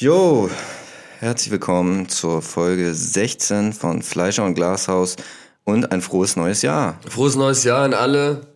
[0.00, 0.48] Jo,
[1.18, 5.16] herzlich willkommen zur Folge 16 von Fleischer und Glashaus
[5.64, 6.98] und ein frohes neues Jahr.
[7.06, 8.46] Frohes neues Jahr an alle.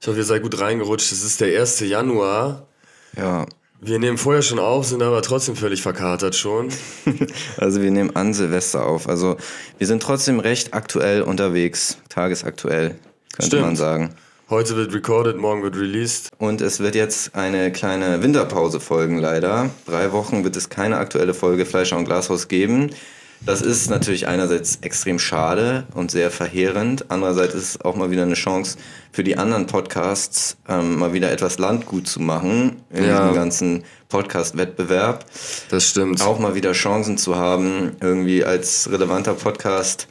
[0.00, 1.12] Ich hoffe, ihr seid gut reingerutscht.
[1.12, 1.78] Es ist der 1.
[1.78, 2.66] Januar.
[3.16, 3.46] Ja,
[3.80, 6.70] Wir nehmen vorher schon auf, sind aber trotzdem völlig verkatert schon.
[7.56, 9.08] also wir nehmen an Silvester auf.
[9.08, 9.36] Also
[9.78, 12.96] wir sind trotzdem recht aktuell unterwegs, tagesaktuell,
[13.32, 13.62] könnte Stimmt.
[13.62, 14.16] man sagen.
[14.50, 16.28] Heute wird recorded, morgen wird released.
[16.38, 19.70] Und es wird jetzt eine kleine Winterpause folgen, leider.
[19.86, 22.90] Drei Wochen wird es keine aktuelle Folge Fleischer und Glashaus geben.
[23.46, 27.06] Das ist natürlich einerseits extrem schade und sehr verheerend.
[27.12, 28.76] Andererseits ist es auch mal wieder eine Chance
[29.12, 33.20] für die anderen Podcasts, ähm, mal wieder etwas Landgut zu machen in Ja.
[33.20, 35.24] diesem ganzen Podcast-Wettbewerb.
[35.70, 36.20] Das stimmt.
[36.22, 40.08] Auch mal wieder Chancen zu haben, irgendwie als relevanter Podcast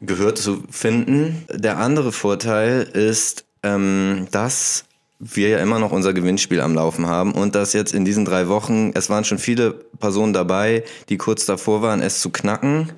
[0.00, 1.44] gehört zu finden.
[1.52, 4.84] Der andere Vorteil ist, ähm, dass
[5.18, 8.48] wir ja immer noch unser Gewinnspiel am Laufen haben und dass jetzt in diesen drei
[8.48, 12.92] Wochen, es waren schon viele Personen dabei, die kurz davor waren, es zu knacken.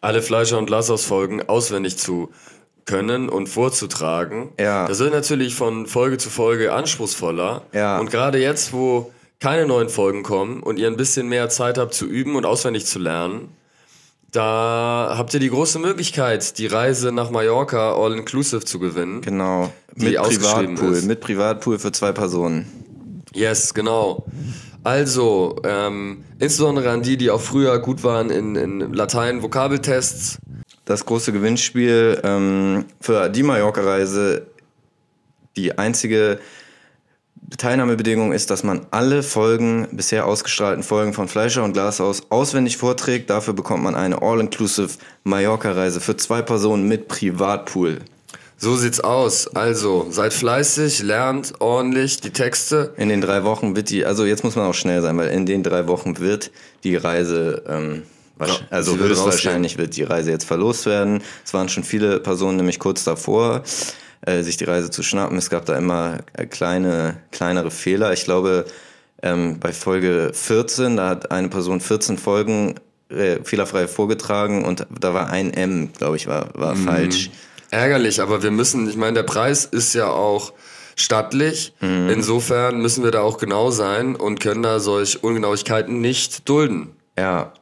[0.00, 2.30] Alle Fleischer- und Glashaus-Folgen auswendig zu
[2.84, 4.50] können und vorzutragen.
[4.58, 4.86] Ja.
[4.88, 7.62] Das wird natürlich von Folge zu Folge anspruchsvoller.
[7.72, 7.98] Ja.
[7.98, 11.94] Und gerade jetzt, wo keine neuen Folgen kommen und ihr ein bisschen mehr Zeit habt
[11.94, 13.48] zu üben und auswendig zu lernen,
[14.32, 19.22] da habt ihr die große Möglichkeit, die Reise nach Mallorca all-inclusive zu gewinnen.
[19.22, 19.72] Genau.
[19.96, 20.92] Mit Privatpool.
[20.92, 21.06] ist.
[21.06, 22.66] Mit Privatpool für zwei Personen.
[23.34, 24.24] Yes, genau.
[24.82, 30.38] Also, ähm, insbesondere an die, die auch früher gut waren in, in Latein-Vokabeltests.
[30.84, 34.46] Das große Gewinnspiel ähm, für die Mallorca-Reise.
[35.56, 36.38] Die einzige
[37.56, 43.28] Teilnahmebedingung ist, dass man alle Folgen, bisher ausgestrahlten Folgen von Fleischer und Glashaus auswendig vorträgt.
[43.28, 44.90] Dafür bekommt man eine All-Inclusive
[45.24, 47.98] Mallorca-Reise für zwei Personen mit Privatpool.
[48.62, 49.48] So sieht's aus.
[49.56, 52.92] Also, seid fleißig, lernt ordentlich die Texte.
[52.98, 55.46] In den drei Wochen wird die, also jetzt muss man auch schnell sein, weil in
[55.46, 56.50] den drei Wochen wird
[56.84, 58.02] die Reise, ähm,
[58.68, 61.22] also höchstwahrscheinlich wird die Reise jetzt verlost werden.
[61.42, 63.62] Es waren schon viele Personen nämlich kurz davor,
[64.26, 65.36] äh, sich die Reise zu schnappen.
[65.38, 68.12] Es gab da immer äh, kleine, kleinere Fehler.
[68.12, 68.64] Ich glaube,
[69.22, 72.74] ähm, bei Folge 14, da hat eine Person 14 Folgen
[73.10, 76.84] äh, fehlerfrei vorgetragen und da war ein M, glaube ich, war, war Mhm.
[76.84, 77.30] falsch.
[77.70, 80.52] Ärgerlich, aber wir müssen, ich meine, der Preis ist ja auch
[80.96, 81.72] stattlich.
[81.80, 86.88] Insofern müssen wir da auch genau sein und können da solch Ungenauigkeiten nicht dulden.
[87.16, 87.52] Ja,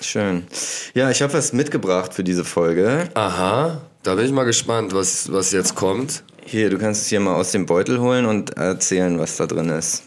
[0.00, 0.46] schön.
[0.92, 3.08] Ja, ich habe was mitgebracht für diese Folge.
[3.14, 6.22] Aha, da bin ich mal gespannt, was, was jetzt kommt.
[6.44, 9.70] Hier, du kannst es hier mal aus dem Beutel holen und erzählen, was da drin
[9.70, 10.02] ist.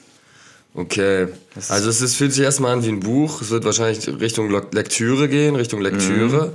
[0.76, 1.28] Okay.
[1.70, 3.42] Also es ist, fühlt sich erstmal an wie ein Buch.
[3.42, 6.54] Es wird wahrscheinlich Richtung Lektüre gehen, Richtung Lektüre.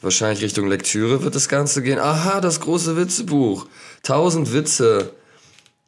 [0.00, 1.98] Wahrscheinlich Richtung Lektüre wird das Ganze gehen.
[1.98, 3.66] Aha, das große Witzebuch.
[4.02, 5.12] Tausend Witze.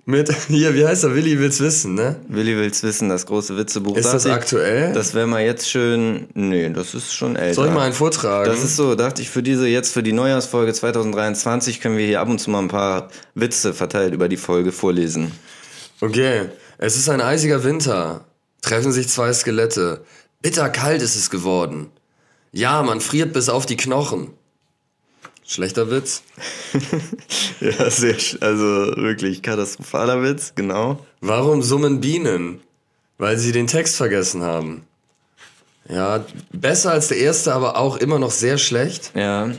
[0.04, 1.14] Mit, hier, wie heißt er?
[1.14, 2.16] Willi will's wissen, ne?
[2.28, 3.96] Willi will's wissen, das große Witzebuch.
[3.96, 4.92] Ist das ich, aktuell?
[4.92, 6.26] Das wäre mal jetzt schön.
[6.34, 7.54] Nee, das ist schon älter.
[7.54, 8.50] Soll ich mal einen vortragen?
[8.50, 12.20] Das ist so, dachte ich, für diese, jetzt für die Neujahrsfolge 2023 können wir hier
[12.20, 15.30] ab und zu mal ein paar Witze verteilt über die Folge vorlesen.
[16.00, 16.46] Okay.
[16.78, 18.24] Es ist ein eisiger Winter.
[18.60, 20.04] Treffen sich zwei Skelette.
[20.40, 21.90] Bitterkalt ist es geworden.
[22.50, 24.30] Ja, man friert bis auf die Knochen.
[25.52, 26.22] Schlechter Witz.
[27.60, 28.64] Ja, sehr, also
[28.96, 30.98] wirklich katastrophaler Witz, genau.
[31.20, 32.60] Warum summen Bienen?
[33.18, 34.82] Weil sie den Text vergessen haben.
[35.88, 39.12] Ja, besser als der erste, aber auch immer noch sehr schlecht.
[39.14, 39.50] Ja,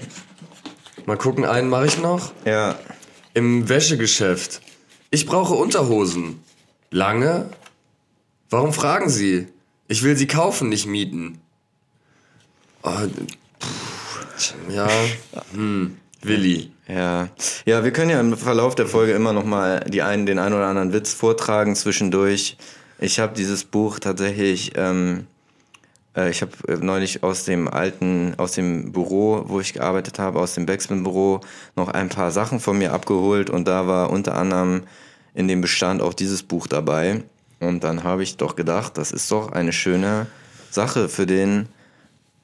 [1.05, 2.33] Mal gucken, einen mache ich noch.
[2.45, 2.77] ja.
[3.35, 4.61] Im Wäschegeschäft.
[5.09, 6.39] Ich brauche Unterhosen.
[6.91, 7.49] Lange?
[8.49, 9.47] Warum fragen Sie?
[9.87, 11.39] Ich will sie kaufen, nicht mieten.
[12.83, 12.91] Oh,
[14.69, 14.87] ja,
[15.53, 16.71] hm, Willi.
[16.87, 17.29] Ja,
[17.65, 20.53] ja, wir können ja im Verlauf der Folge immer noch mal die einen, den einen
[20.53, 22.57] oder anderen Witz vortragen zwischendurch.
[22.99, 25.27] Ich habe dieses Buch tatsächlich, ähm,
[26.15, 26.51] äh, ich habe
[26.85, 31.41] neulich aus dem alten, aus dem Büro, wo ich gearbeitet habe, aus dem Backspin-Büro,
[31.75, 34.83] noch ein paar Sachen von mir abgeholt und da war unter anderem
[35.33, 37.23] in dem Bestand auch dieses Buch dabei.
[37.59, 40.27] Und dann habe ich doch gedacht, das ist doch eine schöne
[40.69, 41.67] Sache für den,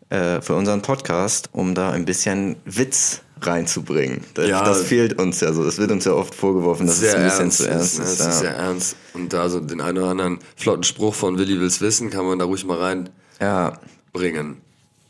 [0.10, 4.22] äh, für unseren Podcast, um da ein bisschen Witz reinzubringen.
[4.34, 4.64] Das, Ja.
[4.66, 5.64] das fehlt uns ja so.
[5.64, 8.20] Das wird uns ja oft vorgeworfen, dass es ein bisschen zu ernst Es ist.
[8.20, 8.32] ist ja.
[8.32, 8.96] sehr ernst.
[9.14, 12.40] Und da so den einen oder anderen flotten Spruch von Willi will's wissen, kann man
[12.40, 14.58] da ruhig mal reinbringen.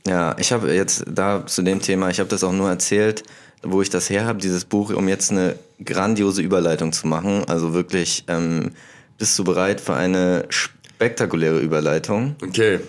[0.06, 0.36] ja, ja.
[0.38, 3.24] Ich habe jetzt da zu dem Thema, ich habe das auch nur erzählt,
[3.63, 7.44] wo ich das her habe, dieses Buch, um jetzt eine grandiose Überleitung zu machen.
[7.48, 8.72] Also wirklich, ähm,
[9.18, 12.36] bist du bereit für eine spektakuläre Überleitung?
[12.44, 12.80] Okay.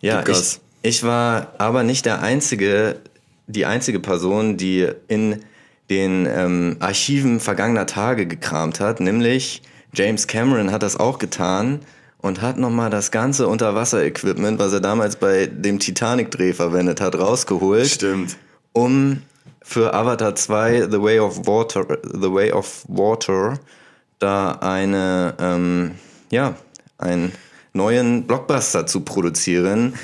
[0.00, 0.60] Ja, ich.
[0.84, 3.00] Ich war aber nicht der einzige,
[3.46, 5.40] die einzige Person, die in
[5.88, 9.62] den ähm, Archiven vergangener Tage gekramt hat, nämlich
[9.94, 11.80] James Cameron hat das auch getan
[12.18, 17.86] und hat nochmal das ganze Unterwasser-Equipment, was er damals bei dem Titanic-Dreh verwendet hat, rausgeholt.
[17.86, 18.36] Stimmt.
[18.74, 19.22] Um
[19.62, 23.58] für Avatar 2 The Way of Water, The Way of Water
[24.18, 25.92] da eine, ähm,
[26.30, 26.56] ja,
[26.98, 27.32] einen
[27.72, 29.94] neuen Blockbuster zu produzieren.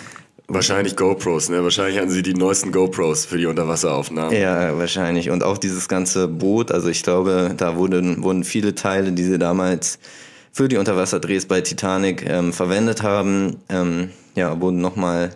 [0.52, 1.62] Wahrscheinlich GoPros, ne?
[1.62, 4.36] Wahrscheinlich hatten sie die neuesten GoPros für die Unterwasseraufnahmen.
[4.36, 5.30] Ja, wahrscheinlich.
[5.30, 9.38] Und auch dieses ganze Boot, also ich glaube, da wurden, wurden viele Teile, die sie
[9.38, 10.00] damals
[10.50, 15.30] für die Unterwasserdrehs bei Titanic ähm, verwendet haben, ähm, ja, wurden nochmal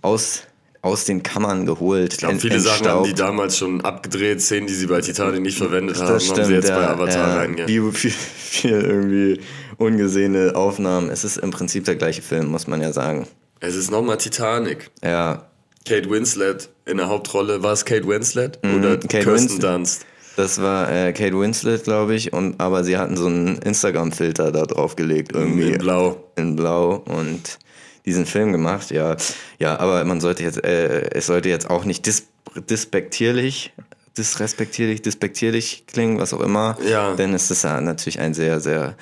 [0.00, 0.44] aus,
[0.80, 2.14] aus den Kammern geholt.
[2.14, 5.58] Ich glaube, viele Sachen haben die damals schon abgedreht, Szenen, die sie bei Titanic nicht
[5.58, 7.68] verwendet haben, stimmt, haben sie jetzt ja, bei Avatar ja, reingehen.
[7.68, 9.40] Viel, viel, viel irgendwie
[9.76, 11.10] ungesehene Aufnahmen.
[11.10, 13.26] Es ist im Prinzip der gleiche Film, muss man ja sagen.
[13.66, 14.90] Es ist nochmal Titanic.
[15.02, 15.46] Ja,
[15.86, 17.62] Kate Winslet in der Hauptrolle.
[17.62, 19.62] War es Kate Winslet Mhm, oder Kate Kirsten Winslet.
[19.62, 20.06] Dunst?
[20.36, 24.62] das war äh, Kate Winslet, glaube ich, und aber sie hatten so einen Instagram-Filter da
[24.66, 26.16] draufgelegt, irgendwie In Blau.
[26.36, 27.58] in Blau und
[28.04, 29.16] diesen Film gemacht, ja.
[29.58, 32.24] Ja, aber man sollte jetzt, äh, es sollte jetzt auch nicht dis
[32.70, 33.72] dispektierlich,
[34.18, 36.76] disrespektierlich, dispektierlich klingen, was auch immer.
[36.88, 37.14] Ja.
[37.14, 38.94] Denn es ist ja natürlich ein sehr, sehr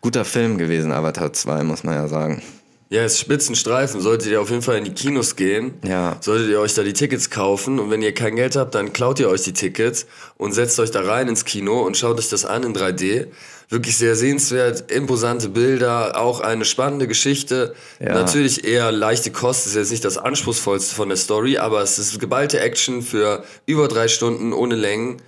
[0.00, 2.42] guter Film gewesen, Avatar 2, muss man ja sagen.
[2.88, 4.00] Ja, es ist Spitzenstreifen.
[4.00, 6.18] Solltet ihr auf jeden Fall in die Kinos gehen, Ja.
[6.20, 9.18] solltet ihr euch da die Tickets kaufen und wenn ihr kein Geld habt, dann klaut
[9.18, 10.06] ihr euch die Tickets
[10.36, 13.26] und setzt euch da rein ins Kino und schaut euch das an in 3D.
[13.68, 17.74] Wirklich sehr sehenswert, imposante Bilder, auch eine spannende Geschichte.
[17.98, 18.14] Ja.
[18.14, 22.20] Natürlich eher leichte Kost, ist jetzt nicht das anspruchsvollste von der Story, aber es ist
[22.20, 25.20] geballte Action für über drei Stunden ohne Längen.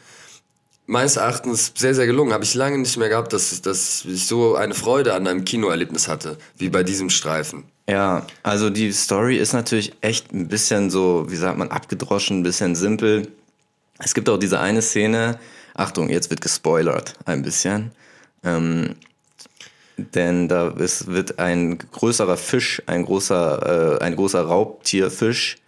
[0.90, 2.32] Meines Erachtens sehr, sehr gelungen.
[2.32, 6.08] Habe ich lange nicht mehr gehabt, dass, dass ich so eine Freude an einem Kinoerlebnis
[6.08, 7.64] hatte, wie bei diesem Streifen.
[7.86, 12.42] Ja, also die Story ist natürlich echt ein bisschen so, wie sagt man, abgedroschen, ein
[12.42, 13.28] bisschen simpel.
[13.98, 15.38] Es gibt auch diese eine Szene,
[15.74, 17.92] Achtung, jetzt wird gespoilert, ein bisschen.
[18.42, 18.94] Ähm,
[19.98, 25.58] denn da ist, wird ein größerer Fisch, ein großer, äh, ein großer Raubtierfisch,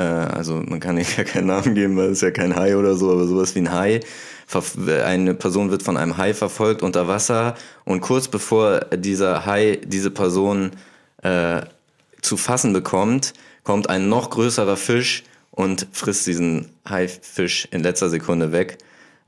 [0.00, 3.26] also man kann ja keinen Namen geben, weil es ja kein Hai oder so, aber
[3.26, 4.00] sowas wie ein Hai.
[4.50, 7.54] Verf- Eine Person wird von einem Hai verfolgt unter Wasser
[7.84, 10.72] und kurz bevor dieser Hai diese Person
[11.22, 11.62] äh,
[12.20, 13.32] zu fassen bekommt,
[13.64, 18.78] kommt ein noch größerer Fisch und frisst diesen Haifisch in letzter Sekunde weg.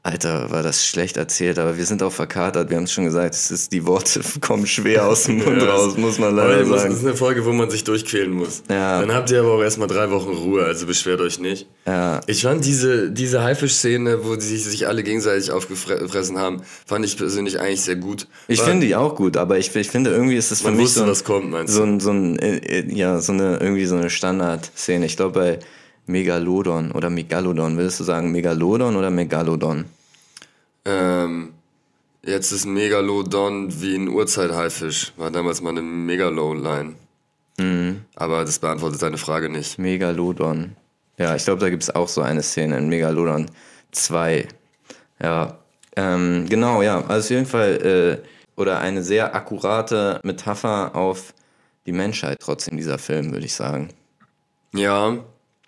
[0.06, 2.68] Alter, war das schlecht erzählt, aber wir sind auch verkatert.
[2.68, 5.70] Wir haben es schon gesagt, es ist, die Worte kommen schwer aus dem Mund Ja,
[5.74, 6.94] raus, muss man leider ihr müsst- Das sagen.
[6.94, 8.62] ist eine Folge, wo man sich durchquälen muss.
[8.68, 9.00] Ja.
[9.00, 11.66] Dann habt ihr aber auch erstmal drei Wochen Ruhe, also beschwert euch nicht.
[11.86, 12.20] Ja.
[12.26, 17.58] Ich fand diese, diese Haifisch-Szene, wo die sich, alle gegenseitig aufgefressen haben, fand ich persönlich
[17.58, 18.26] eigentlich sehr gut.
[18.46, 20.80] Ich Weil finde die auch gut, aber ich, ich finde irgendwie ist es für mich
[20.82, 23.56] wusste, so, ein, was kommt, meinst so ein, so ein äh, äh, ja, so eine,
[23.56, 25.06] irgendwie so eine Standardszene.
[25.06, 25.58] Ich glaube bei
[26.06, 29.86] Megalodon oder Megalodon, würdest du sagen Megalodon oder Megalodon?
[30.84, 31.54] Ähm,
[32.22, 35.12] jetzt ist Megalodon wie ein Urzeit-Haifisch.
[35.16, 36.94] War damals mal eine Megalo-Line.
[37.58, 38.02] Mhm.
[38.16, 39.78] Aber das beantwortet deine Frage nicht.
[39.78, 40.76] Megalodon.
[41.16, 43.46] Ja, ich glaube, da gibt es auch so eine Szene in Megalodon
[43.92, 44.48] 2.
[45.22, 45.58] Ja,
[45.96, 47.04] ähm, genau, ja.
[47.06, 51.32] Also auf jeden Fall, äh, oder eine sehr akkurate Metapher auf
[51.86, 53.90] die Menschheit trotzdem, dieser Film, würde ich sagen.
[54.72, 55.18] Ja,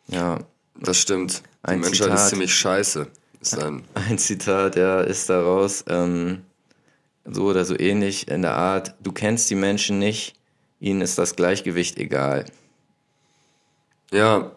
[0.08, 0.38] Ja,
[0.80, 1.38] das stimmt.
[1.38, 2.28] Die Ein Menschheit ist Zitat.
[2.30, 3.06] ziemlich scheiße.
[3.40, 6.42] Ist ein, Ein Zitat, ja, ist daraus ähm,
[7.24, 10.34] so oder so ähnlich in der Art, du kennst die Menschen nicht,
[10.80, 12.44] ihnen ist das Gleichgewicht egal.
[14.12, 14.52] ja,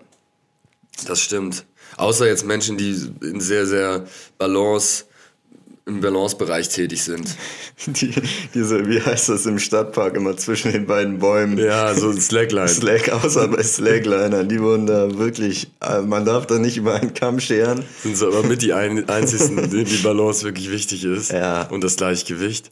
[1.08, 1.66] das stimmt.
[1.98, 2.92] Außer jetzt Menschen, die
[3.22, 4.06] in sehr, sehr
[4.38, 5.06] Balance,
[5.90, 7.36] im Balancebereich tätig sind.
[7.88, 8.14] Die,
[8.54, 11.58] diese, wie heißt das im Stadtpark, immer zwischen den beiden Bäumen?
[11.58, 12.68] Ja, so Slackline.
[12.68, 17.14] Slack, außer bei Slacklinern, die wurden da wirklich, äh, man darf da nicht über einen
[17.14, 17.84] Kamm scheren.
[18.04, 21.32] Sind so aber mit die ein, einzigsten, denen die Balance wirklich wichtig ist.
[21.32, 21.64] Ja.
[21.70, 22.72] Und das Gleichgewicht.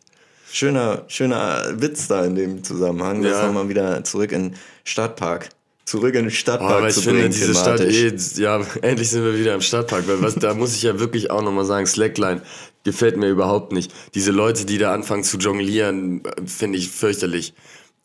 [0.51, 3.45] Schöner, schöner Witz da in dem Zusammenhang, Ja.
[3.47, 4.55] nochmal wieder zurück in den
[4.85, 5.49] Stadtpark.
[5.85, 8.37] Zurück in den Oh, Stadtpark aber ich zu finde bringen, diese Stadt thematisch.
[8.37, 11.31] eh, ja, endlich sind wir wieder im Stadtpark, weil was, da muss ich ja wirklich
[11.31, 12.41] auch nochmal sagen, Slackline
[12.87, 13.93] gefällt mir überhaupt nicht.
[14.15, 17.53] Diese Leute, die da anfangen zu jonglieren, finde ich fürchterlich.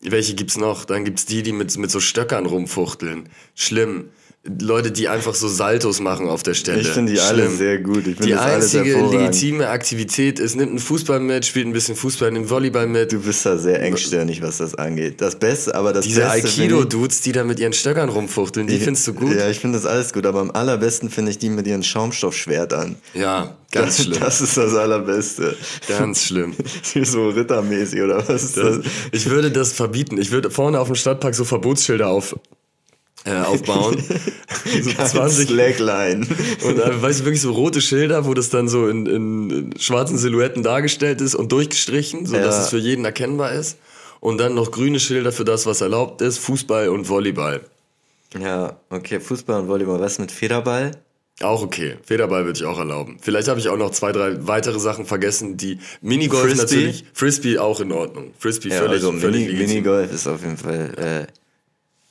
[0.01, 0.83] Welche gibt's noch?
[0.83, 3.29] Dann gibt's die, die mit, mit so Stöckern rumfuchteln.
[3.55, 4.09] Schlimm.
[4.59, 6.81] Leute, die einfach so Saltos machen auf der Stelle.
[6.81, 7.57] Ich finde die alle Schlimm.
[7.57, 8.05] sehr gut.
[8.07, 12.29] Ich Die das einzige legitime Aktivität ist, nimmt einen Fußball mit, spielt ein bisschen Fußball,
[12.29, 13.13] nimmt Volleyball mit.
[13.13, 15.21] Du bist da sehr engstirnig, was das angeht.
[15.21, 18.75] Das Beste, aber das Diese Beste finde Aikido-Dudes, die da mit ihren Stöckern rumfuchteln, die
[18.75, 19.33] ich- findest du gut?
[19.33, 22.97] Ja, ich finde das alles gut, aber am allerbesten finde ich die mit ihren Schaumstoffschwertern.
[23.13, 24.19] Ja, ganz das, schlimm.
[24.19, 25.55] Das ist das Allerbeste.
[25.87, 26.53] Ganz schlimm.
[27.05, 28.79] so rittermäßig oder was ist das?
[29.13, 30.17] Ich würde das verbieten.
[30.17, 32.35] Ich würde vorne auf dem Stadtpark so Verbotsschilder auf,
[33.25, 34.03] äh, aufbauen.
[34.81, 36.25] so 20 Slackline.
[36.65, 40.17] und äh, weißt du, wirklich so rote Schilder, wo das dann so in, in schwarzen
[40.17, 42.61] Silhouetten dargestellt ist und durchgestrichen, so dass Ja.
[42.63, 43.77] es für jeden erkennbar ist.
[44.19, 47.61] und dann noch grüne Schilder für das, was erlaubt ist, Fußball und Volleyball.
[48.39, 49.99] Ja, okay, Fußball und Volleyball.
[49.99, 50.91] Was mit Federball?
[51.41, 51.97] Auch okay.
[52.03, 53.17] Federball würde ich auch erlauben.
[53.21, 56.61] Vielleicht habe ich auch noch zwei, drei weitere Sachen vergessen, die Minigolf Frisbee?
[56.61, 57.05] natürlich.
[57.13, 58.33] Frisbee auch in Ordnung.
[58.39, 59.59] Frisbee Ja, völlig, also völlig Mini.
[59.67, 61.27] Minigolf ist auf jeden Fall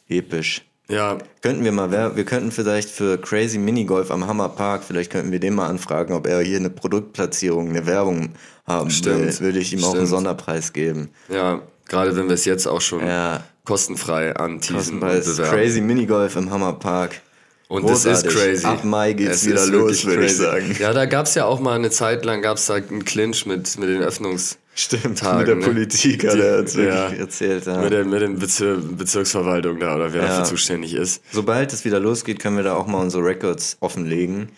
[0.09, 0.63] äh, episch.
[0.89, 5.33] Ja, Könnten wir mal, wir könnten vielleicht für Crazy Minigolf am Hammer Park, vielleicht könnten
[5.33, 8.31] wir den mal anfragen, ob er hier eine Produktplatzierung, eine Werbung
[8.67, 9.41] haben Stimmt.
[9.41, 9.47] will.
[9.47, 10.09] Würde ich ihm auch einen Stimmt.
[10.09, 11.11] Sonderpreis geben.
[11.29, 11.61] ja.
[11.89, 13.43] Gerade wenn wir es jetzt auch schon Ja.
[13.65, 15.51] kostenfrei anteasen Bei und bewerben.
[15.51, 17.21] Crazy Minigolf im Hammer Park.
[17.69, 18.35] Und das ist Großartig.
[18.41, 18.67] crazy.
[18.67, 20.75] Ab Mai geht's Es wieder los, würde ich sagen.
[20.79, 23.89] Ja, da gab's ja auch mal eine Zeit lang, gab's da einen Clinch mit, mit
[23.91, 24.57] den Öffnungs...
[24.75, 25.67] Stimmt, Tagen, mit der ne?
[25.67, 27.09] Politik hat er uns wirklich ja.
[27.11, 27.67] erzählt.
[27.67, 27.77] Ja.
[27.83, 30.29] Mit der, mit den Bezir Bezirksverwaltung da oder wer Ja.
[30.29, 31.23] dafür zuständig ist.
[31.31, 34.49] Sobald es wieder losgeht, können wir da auch mal unsere Records offenlegen.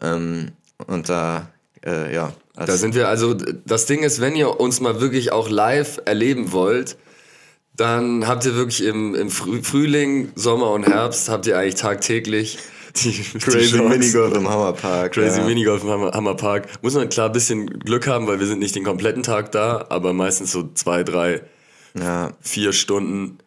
[0.00, 0.52] Ähm,
[0.86, 1.48] und da,
[1.84, 2.32] äh, ja.
[2.54, 6.00] als- Da sind wir also, das Ding ist, wenn ihr uns mal wirklich auch live
[6.04, 6.96] erleben wollt,
[7.74, 12.58] dann habt ihr wirklich im, im Früh Frühling, Sommer und Herbst, habt ihr eigentlich tagtäglich
[12.96, 13.80] die, Crazy.
[13.80, 15.12] Minigolf im Hammer Park.
[15.12, 15.46] Crazy ja.
[15.46, 16.68] Minigolf im Hammer, Hammer Park.
[16.82, 19.86] Muss man klar ein bisschen Glück haben, weil wir sind nicht den kompletten Tag da,
[19.88, 21.42] aber meistens so zwei, drei,
[21.94, 22.32] Ja.
[22.40, 23.38] vier Stunden.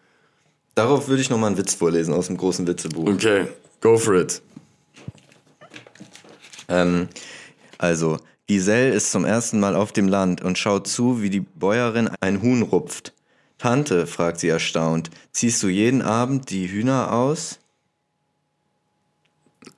[0.76, 3.08] Darauf würde ich nochmal einen Witz vorlesen aus dem großen Witzebuch.
[3.10, 3.48] Okay,
[3.82, 4.42] go for it.
[6.68, 7.08] Ähm,
[7.78, 12.10] also, Giselle ist zum ersten Mal auf dem Land und schaut zu, wie die Bäuerin
[12.22, 13.14] ein Huhn rupft.
[13.58, 17.60] Tante, fragt sie erstaunt, ziehst du jeden Abend die Hühner aus?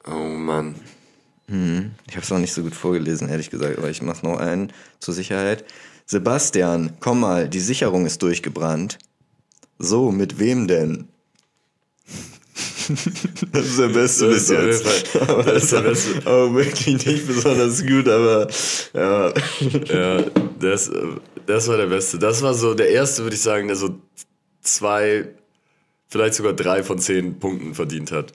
[0.05, 0.75] Oh Mann.
[2.07, 4.71] Ich habe es auch nicht so gut vorgelesen, ehrlich gesagt, aber ich mache noch einen
[4.99, 5.65] zur Sicherheit.
[6.05, 8.99] Sebastian, komm mal, die Sicherung ist durchgebrannt.
[9.77, 11.07] So, mit wem denn?
[13.51, 15.15] Das ist der beste bis jetzt.
[15.21, 16.27] Aber das ist der beste.
[16.27, 18.47] auch wirklich nicht besonders gut, aber
[18.93, 19.33] ja.
[19.85, 20.25] Ja,
[20.59, 20.91] das,
[21.45, 22.19] das war der Beste.
[22.19, 23.97] Das war so der erste, würde ich sagen, der so
[24.61, 25.29] zwei,
[26.09, 28.33] vielleicht sogar drei von zehn Punkten verdient hat.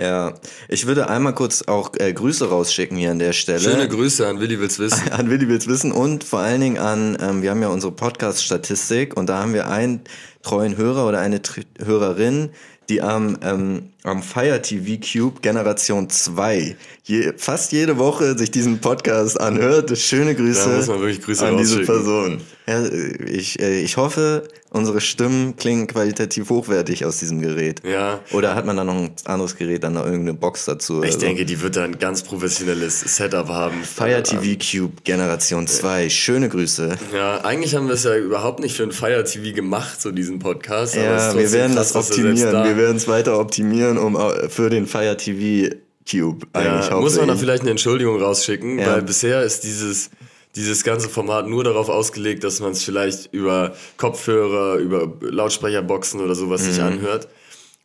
[0.00, 0.32] Ja,
[0.68, 3.60] ich würde einmal kurz auch äh, Grüße rausschicken hier an der Stelle.
[3.60, 5.08] Schöne Grüße an Willi will's wissen.
[5.12, 9.14] An Willi will's wissen und vor allen Dingen an, ähm, wir haben ja unsere Podcast-Statistik
[9.16, 10.00] und da haben wir einen
[10.42, 12.50] treuen Hörer oder eine Tr Hörerin,
[12.88, 16.76] die am, ähm, am Fire TV Cube Generation 2
[17.10, 19.96] je, fast jede Woche sich diesen Podcast anhört.
[19.98, 20.86] Schöne Grüße
[21.20, 21.80] Grüße an diese.
[21.80, 22.40] Person.
[22.66, 22.84] Ja,
[23.26, 27.82] ich, äh, ich hoffe, unsere Stimmen klingen qualitativ hochwertig aus diesem Gerät.
[27.84, 28.20] Ja.
[28.32, 31.02] Oder hat man da noch ein anderes Gerät, dann noch irgendeine Box dazu?
[31.02, 31.18] Ich so?
[31.18, 33.82] denke, die wird da ein ganz professionelles Setup haben.
[33.82, 36.10] Fire TV Cube Generation 2.
[36.10, 36.96] Schöne Grüße.
[37.12, 40.38] Ja, eigentlich haben wir es ja überhaupt nicht für ein Fire TV gemacht, so diesen
[40.38, 40.94] Podcast.
[40.94, 42.52] Ja, wir werden krass, das er optimieren.
[42.52, 45.74] da- Wir werden es weiter optimieren, um au- für den Fire TV
[46.10, 48.86] Cube eigentlich Ja, muss man da vielleicht eine Entschuldigung rausschicken, Ja.
[48.94, 50.10] weil bisher ist dieses,
[50.56, 56.34] dieses ganze Format nur darauf ausgelegt, dass man es vielleicht über Kopfhörer, über Lautsprecherboxen oder
[56.34, 56.84] sowas sich Mhm.
[56.84, 57.28] anhört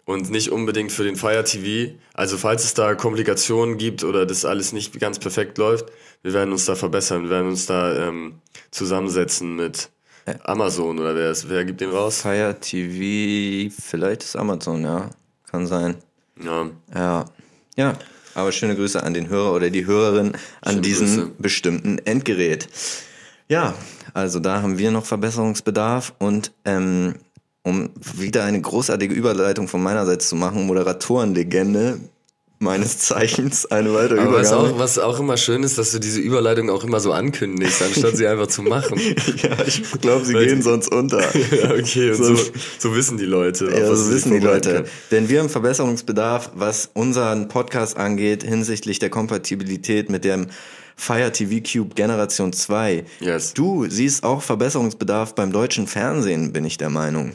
[0.06, 1.94] und nicht unbedingt für den Fire TV.
[2.14, 5.86] Also falls es da Komplikationen gibt oder das alles nicht ganz perfekt läuft,
[6.24, 8.36] wir werden uns da verbessern, wir werden uns da ähm,
[8.72, 9.90] zusammensetzen mit
[10.44, 12.22] Amazon oder wer, ist, wer gibt den raus?
[12.22, 15.10] Fire TV, vielleicht ist Amazon, ja.
[15.50, 15.96] Kann sein.
[16.44, 16.70] Ja.
[16.94, 17.26] Ja.
[17.76, 17.98] Ja.
[18.34, 21.32] Aber schöne Grüße an den Hörer oder die Hörerin an Schöne diesem Grüße.
[21.38, 22.68] bestimmten Endgerät.
[23.48, 23.76] Ja,
[24.14, 27.16] also da haben wir noch Verbesserungsbedarf und ähm,
[27.64, 32.00] um wieder eine großartige Überleitung von meinerseits zu machen, Moderatorenlegende
[32.60, 34.74] meines Zeichens, eine weitere Aber was Übergabe.
[34.76, 38.16] auch, was auch immer schön ist, dass du diese Überleitung auch immer so ankündigst, anstatt
[38.16, 38.98] sie einfach zu machen.
[39.44, 41.20] ja, ich glaube, sie Weil- gehen sonst unter.
[41.52, 42.36] Ja, okay, und so,
[42.80, 43.66] so wissen die Leute.
[43.66, 44.74] Ja, was so wissen die Leute.
[44.74, 44.86] können.
[45.12, 50.48] Denn wir haben Verbesserungsbedarf, was unseren Podcast angeht, hinsichtlich der Kompatibilität mit dem
[50.96, 53.04] Fire TV Cube Generation 2.
[53.20, 53.54] Yes.
[53.54, 57.34] Du siehst auch Verbesserungsbedarf beim deutschen Fernsehen, bin ich der Meinung.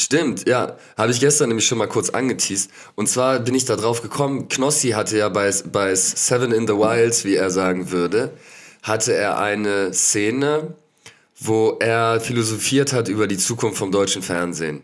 [0.00, 0.78] Stimmt, ja.
[0.96, 2.70] Habe ich gestern nämlich schon mal kurz angeteased.
[2.94, 6.72] Und zwar bin ich da drauf gekommen, Knossi hatte ja bei, bei Seven in the
[6.72, 8.32] Wilds, wie er sagen würde,
[8.82, 10.74] hatte er eine Szene,
[11.38, 14.82] wo er philosophiert hat über die Zukunft vom deutschen Fernsehen.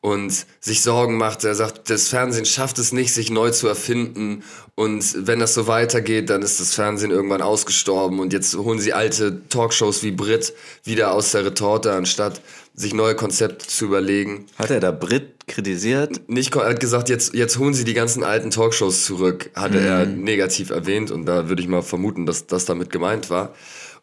[0.00, 4.44] Und sich Sorgen macht, er sagt, das Fernsehen schafft es nicht, sich neu zu erfinden.
[4.76, 8.20] Und wenn das so weitergeht, dann ist das Fernsehen irgendwann ausgestorben.
[8.20, 10.54] Und jetzt holen sie alte Talkshows wie Brit
[10.84, 12.40] wieder aus der Retorte, anstatt
[12.76, 14.46] sich neue Konzepte zu überlegen.
[14.56, 16.28] Hat er da Brit kritisiert?
[16.28, 20.04] Nicht, er hat gesagt, jetzt, jetzt holen sie die ganzen alten Talkshows zurück, hatte er
[20.04, 21.10] negativ erwähnt.
[21.10, 23.54] Und da würde ich mal vermuten, dass das damit gemeint war.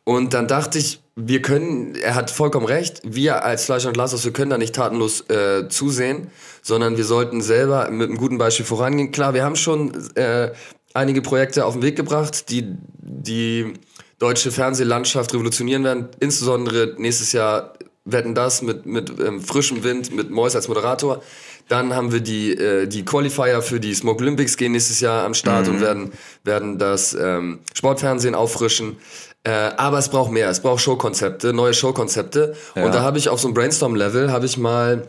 [0.03, 4.25] Und dann dachte ich, wir können, er hat vollkommen recht, wir als Fleisch und Glashaus,
[4.25, 8.65] wir können da nicht tatenlos äh, zusehen, sondern wir sollten selber mit einem guten Beispiel
[8.65, 9.11] vorangehen.
[9.11, 10.51] Klar, wir haben schon äh,
[10.93, 13.73] einige Projekte auf den Weg gebracht, die die
[14.17, 16.09] deutsche Fernsehlandschaft revolutionieren werden.
[16.19, 17.73] Insbesondere nächstes Jahr
[18.05, 21.21] Wetten das mit, mit ähm, frischem Wind, mit Mois als Moderator.
[21.69, 25.33] Dann haben wir die, äh, die Qualifier für die Smoke Olympics gehen nächstes Jahr am
[25.33, 25.73] Start Mhm.
[25.75, 26.11] und werden,
[26.43, 28.97] werden das ähm, Sportfernsehen auffrischen.
[29.45, 32.55] Äh, aber es braucht mehr, es braucht Showkonzepte, neue Showkonzepte.
[32.75, 32.85] Ja.
[32.85, 35.07] Und da habe ich auf so einem Brainstorm-Level, habe ich mal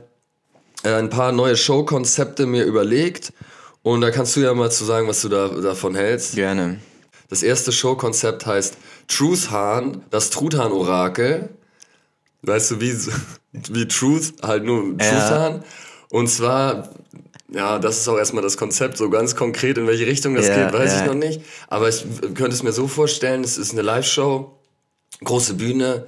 [0.85, 3.33] äh, ein paar neue Showkonzepte mir überlegt.
[3.83, 6.37] Und da kannst du ja mal zu sagen, was du da, davon hältst.
[6.37, 6.79] Gerne.
[7.29, 8.77] Das erste Showkonzept heißt
[9.09, 11.49] Truth Hahn, das Truthahn-Orakel.
[12.47, 12.95] Weißt du, wie,
[13.71, 15.11] wie Truth, halt nur Ja.
[15.11, 15.65] Truth Hahn.
[16.11, 16.91] Und zwar,
[17.53, 18.97] ja, das ist auch erstmal das Konzept.
[18.99, 21.01] So ganz konkret, in welche Richtung das Ja, geht, weiß ja.
[21.01, 21.41] ich noch nicht.
[21.69, 24.51] Aber ich könnte es mir so vorstellen, es ist eine Live-Show,
[25.25, 26.07] große Bühne,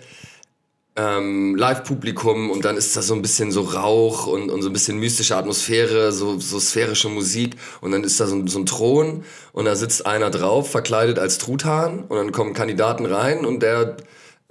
[0.98, 4.72] ähm, Live-Publikum und dann ist da so ein bisschen so Rauch und, und so ein
[4.72, 8.64] bisschen mystische Atmosphäre, so, so sphärische Musik und dann ist da so, ein- so ein
[8.66, 13.60] Thron und da sitzt einer drauf, verkleidet als Truthahn und dann kommen Kandidaten rein und
[13.62, 13.98] der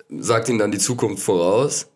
[0.09, 1.87] sagt ihnen dann die Zukunft voraus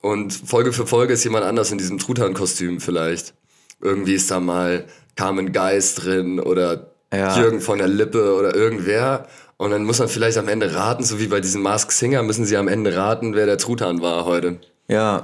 [0.00, 3.34] und Folge für Folge ist jemand anders in diesem Truthahn-Kostüm vielleicht.
[3.80, 4.84] Irgendwie ist da mal
[5.16, 7.36] Carmen Geist drin oder Ja.
[7.38, 9.26] Jürgen von der Lippe oder irgendwer.
[9.58, 12.44] Und dann muss man vielleicht am Ende raten, so wie bei diesem Mask Singer, müssen
[12.44, 14.58] sie am Ende raten, wer der Truthahn war heute.
[14.88, 15.22] Ja.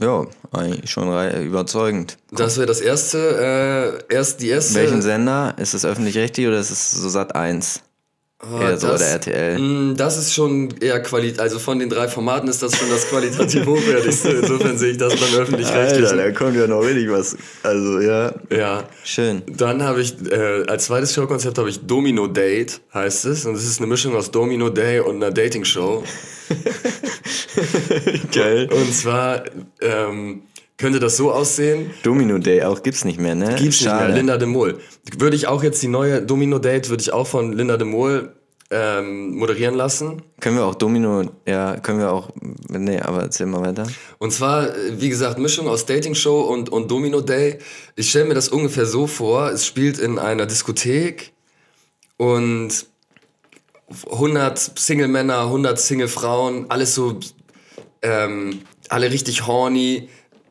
[0.00, 1.08] Ja, eigentlich schon
[1.44, 2.16] überzeugend.
[2.30, 4.74] Das wäre das erste, äh, erst die erste.
[4.76, 5.54] Welchen Sender?
[5.58, 7.82] Ist es öffentlich-rechtlich oder ist es so Sat 1?
[8.42, 9.58] Ah, das- oder RTL?
[9.58, 13.06] Mm, Das ist schon eher Qualität, also von den drei Formaten ist das schon das
[13.08, 14.30] qualitativ hochwertigste.
[14.30, 16.34] Insofern sehe ich das beim öffentlich-rechtlichen.
[16.34, 17.36] kommt ja noch richtig was.
[17.62, 18.32] Also, ja.
[18.50, 18.84] Ja.
[19.04, 19.42] Schön.
[19.46, 23.44] Dann habe ich, äh, als zweites Showkonzept habe ich Domino Date, heißt es.
[23.44, 26.02] Und es ist eine Mischung aus Domino Day und einer Dating-Show.
[28.32, 28.68] Geil.
[28.72, 29.44] Und zwar
[29.80, 30.42] ähm,
[30.80, 33.54] könnte das so aussehen, Domino Day auch gibt's nicht mehr, ne?
[33.56, 34.14] gibt's nicht mehr, Schade.
[34.14, 34.80] Linda de Mol.
[35.18, 38.32] Würde ich auch jetzt die neue Domino Date, würde ich auch von Linda de Mol
[38.70, 40.22] ähm, moderieren lassen.
[40.40, 42.30] Können wir auch Domino, ja, können wir auch,
[42.68, 43.86] nee, aber erzähl mal weiter.
[44.18, 47.58] Und zwar, wie gesagt, Mischung aus Dating Show und, und Domino Day.
[47.96, 51.32] Ich stelle mir das ungefähr so vor, es spielt in einer Diskothek
[52.16, 52.86] und
[54.10, 57.18] 100 Single-Männer, 100 Single-Frauen, alles so,
[58.02, 60.08] ähm, alle richtig horny,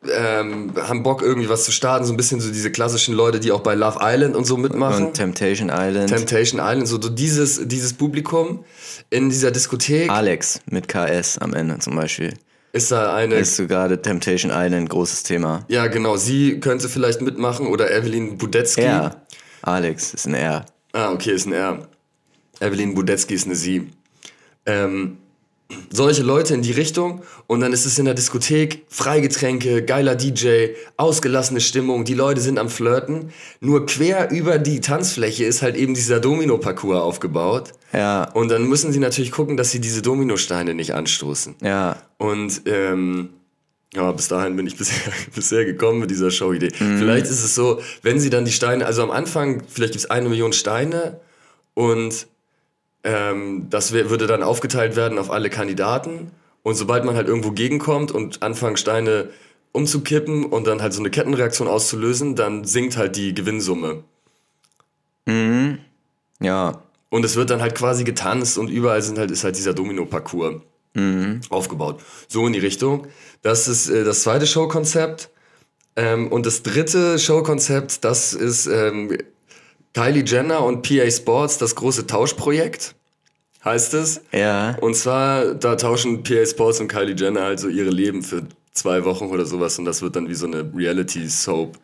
[0.08, 3.52] ähm, haben Bock irgendwie was zu starten, so ein bisschen so diese klassischen Leute, die
[3.52, 5.08] auch bei Love Island und so mitmachen.
[5.08, 6.08] Und Temptation Island.
[6.08, 8.64] Temptation Island, so so dieses, dieses Publikum
[9.10, 12.34] in dieser Diskothek Alex mit KS am Ende zum Beispiel.
[12.72, 15.64] ist da eine Ist so gerade Temptation Island großes Thema.
[15.68, 16.16] Ja, genau.
[16.16, 18.82] Sie könnte vielleicht mitmachen oder Evelyn Budetzky.
[18.82, 19.20] R.
[19.62, 20.64] Alex ist ein R.
[20.92, 21.86] Ah, okay, ist ein R.
[22.60, 23.90] Evelyn Budetzky ist eine Sie.
[24.66, 25.18] Ähm,
[25.90, 30.68] solche Leute in die Richtung und dann ist es in der Diskothek, Freigetränke, geiler DJ,
[30.96, 33.32] ausgelassene Stimmung, die Leute sind am Flirten.
[33.60, 37.72] Nur quer über die Tanzfläche ist halt eben dieser Domino-Parcours aufgebaut.
[37.92, 41.56] Ja, Und dann müssen sie natürlich gucken, dass sie diese Dominosteine nicht anstoßen.
[41.62, 41.96] ja.
[42.18, 43.30] Und ähm,
[43.94, 46.70] ja, bis dahin bin ich bisher, bisher gekommen mit dieser Showidee.
[46.70, 50.10] Vielleicht ist es so, wenn sie dann die Steine, also am Anfang, vielleicht gibt es
[50.10, 51.20] eine Million Steine
[51.74, 52.26] und
[53.04, 56.30] ähm, das wär, würde dann aufgeteilt werden auf alle Kandidaten.
[56.62, 59.30] Und sobald man halt irgendwo gegenkommt und anfangen Steine
[59.72, 64.04] umzukippen und dann halt so eine Kettenreaktion auszulösen, dann sinkt halt die Gewinnsumme.
[66.40, 69.74] Ja, Und es wird dann halt quasi getanzt und überall sind halt, ist halt dieser
[69.74, 70.60] Domino-Parcours
[71.50, 72.00] aufgebaut.
[72.28, 73.06] So in die Richtung.
[73.42, 75.30] Das ist äh, das zweite Showkonzept.
[75.96, 79.16] Ähm, und das dritte Showkonzept, das ist ähm,
[79.94, 82.94] Kylie Jenner und PA Sports, das große Tauschprojekt,
[83.64, 84.20] heißt es.
[84.32, 84.76] ja.
[84.80, 89.04] Und zwar, da tauschen PA Sports und Kylie Jenner halt so ihre Leben für zwei
[89.04, 91.76] Wochen oder sowas und das wird dann wie so eine Reality-Soap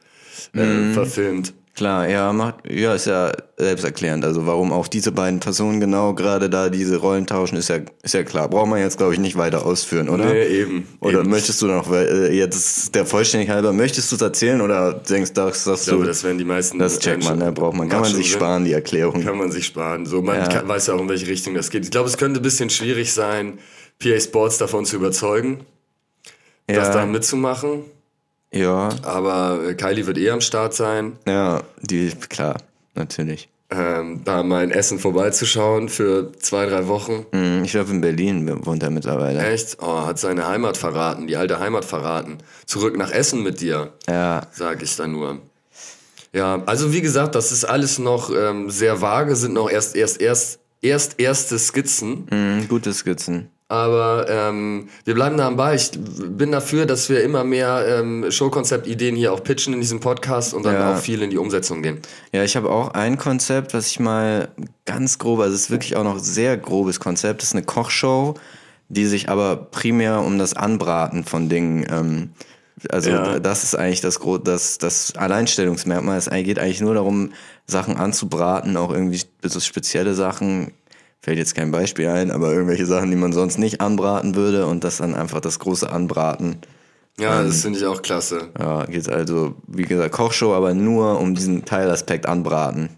[0.55, 1.53] äh, verfilmt.
[1.77, 4.25] Klar, ja, macht, ja, ist ja selbsterklärend.
[4.25, 8.15] Also warum auch diese beiden Personen genau gerade da diese Rollen tauschen, ist ja, ist
[8.15, 8.49] ja klar.
[8.49, 10.25] Braucht man jetzt, glaube ich, nicht weiter ausführen, oder?
[10.25, 10.89] Nee, eben.
[11.01, 11.29] Oder eben.
[11.29, 15.35] möchtest du noch, weil, äh, jetzt der Vollständigkeit halber, möchtest du es erzählen oder denkst
[15.35, 16.79] du, sagst Ich glaube, du, das werden die meisten.
[16.79, 17.53] das checkt man, ne?
[17.53, 19.23] braucht man, kann man sich sparen, die Erklärung.
[19.23, 20.07] Kann man sich sparen.
[20.07, 20.47] So, man Ja.
[20.49, 21.85] kann, weiß ja auch, in welche Richtung das geht.
[21.85, 23.59] Ich glaube, es könnte ein bisschen schwierig sein,
[23.99, 25.61] PA Sports davon zu überzeugen,
[26.67, 27.85] das da ja, mitzumachen.
[28.53, 32.57] Ja, Aber äh, Kylie wird eh am Start sein, ja, die, klar,
[32.95, 33.49] natürlich.
[33.71, 37.27] ähm, da mal in Essen vorbeizuschauen für zwei, drei Wochen.
[37.33, 39.45] Hm, Ich glaube, in Berlin wohnt er mittlerweile.
[39.45, 39.79] Echt?
[39.81, 42.39] Oh, hat seine Heimat verraten, die alte Heimat verraten.
[42.67, 45.39] Zurück nach Essen mit dir, Ja, sage ich dann nur.
[46.33, 50.21] Ja, also wie gesagt, das ist alles noch ähm, sehr vage, sind noch erst, erst,
[50.21, 52.27] erst, erst erste Skizzen.
[52.31, 53.49] hm, gute Skizzen.
[53.69, 55.75] Aber ähm, wir bleiben da am Ball.
[55.75, 60.55] Ich bin dafür, dass wir immer mehr ähm, Showkonzept-Ideen hier auch pitchen in diesem Podcast
[60.55, 60.95] und dann Ja.
[60.95, 61.99] auch viel in die Umsetzung gehen.
[62.33, 64.49] Ja, ich habe auch ein Konzept, was ich mal
[64.85, 68.35] ganz grob, also es ist wirklich auch noch sehr grobes Konzept, das ist eine Kochshow
[68.89, 72.31] die sich aber primär um das Anbraten von Dingen, ähm,
[72.89, 73.39] also Ja.
[73.41, 76.19] das ist eigentlich das, das, das Alleinstellungsmerkmal.
[76.19, 77.33] Es geht eigentlich nur darum,
[77.67, 79.21] Sachen anzubraten, auch irgendwie
[79.59, 80.73] spezielle Sachen.
[81.21, 84.85] Fällt jetzt kein Beispiel ein, aber irgendwelche Sachen, die man sonst nicht anbraten würde und
[84.85, 86.59] das dann einfach das große Anbraten.
[87.19, 88.51] Ja, das finde ich auch klasse.
[88.59, 92.91] Ja, geht also, wie gesagt, Kochshow, aber nur um diesen Teilaspekt anbraten.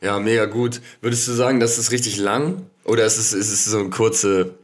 [0.00, 0.80] Ja, mega gut.
[1.00, 2.62] Würdest du sagen, das ist richtig lang?
[2.84, 4.54] Oder ist es, ist es so eine kurze,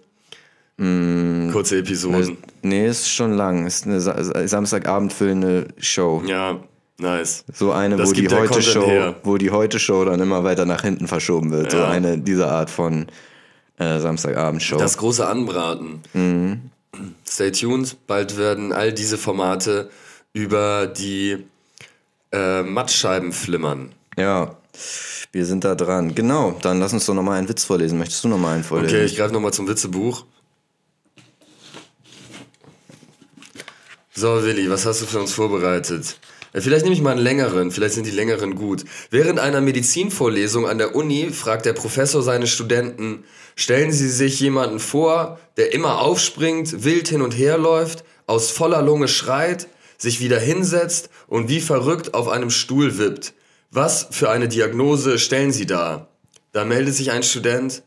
[0.77, 2.38] kurze Episoden?
[2.62, 3.67] Nee, ist schon lang.
[3.67, 6.23] Ist eine Sa Samstagabend füllende Show.
[6.27, 6.61] Ja,
[6.98, 7.44] nice.
[7.52, 9.16] So eine, Das wo die heute Show, her.
[9.24, 11.70] wo die heute Show dann immer weiter nach hinten verschoben wird.
[11.72, 11.88] So Ja.
[11.88, 13.07] eine dieser Art von
[13.78, 14.76] äh, Samstagabend-Show.
[14.78, 16.70] Das große Anbraten.
[17.26, 17.96] Stay tuned.
[18.07, 19.90] Bald werden all diese Formate
[20.35, 21.38] über die
[22.33, 23.92] äh, Mattscheiben flimmern.
[24.16, 24.57] Ja,
[25.33, 26.14] wir sind da dran.
[26.14, 27.98] Genau, dann lass uns doch nochmal einen Witz vorlesen.
[27.98, 28.94] Möchtest du nochmal einen vorlesen?
[28.94, 30.24] Okay, ich greife nochmal zum Witzebuch.
[34.14, 36.18] So, Willi, was hast du für uns vorbereitet?
[36.53, 38.85] Äh, Vielleicht nehme ich mal einen längeren, vielleicht sind die längeren gut.
[39.11, 43.25] Während einer Medizinvorlesung an der Uni fragt der Professor seine Studenten,
[43.57, 48.83] stellen Sie sich jemanden vor, der immer aufspringt, wild hin und her läuft, aus voller
[48.83, 53.35] Lunge schreit, sich wieder hinsetzt und wie verrückt auf einem Stuhl wippt.
[53.71, 56.09] Was für eine Diagnose stellen Sie da?
[56.53, 57.83] Da meldet sich ein Student,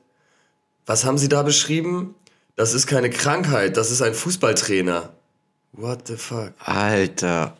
[0.86, 2.16] was haben Sie da beschrieben?
[2.56, 5.14] Das ist keine Krankheit, das ist ein Fußballtrainer.
[5.74, 6.54] What the fuck?
[6.60, 7.58] Alter,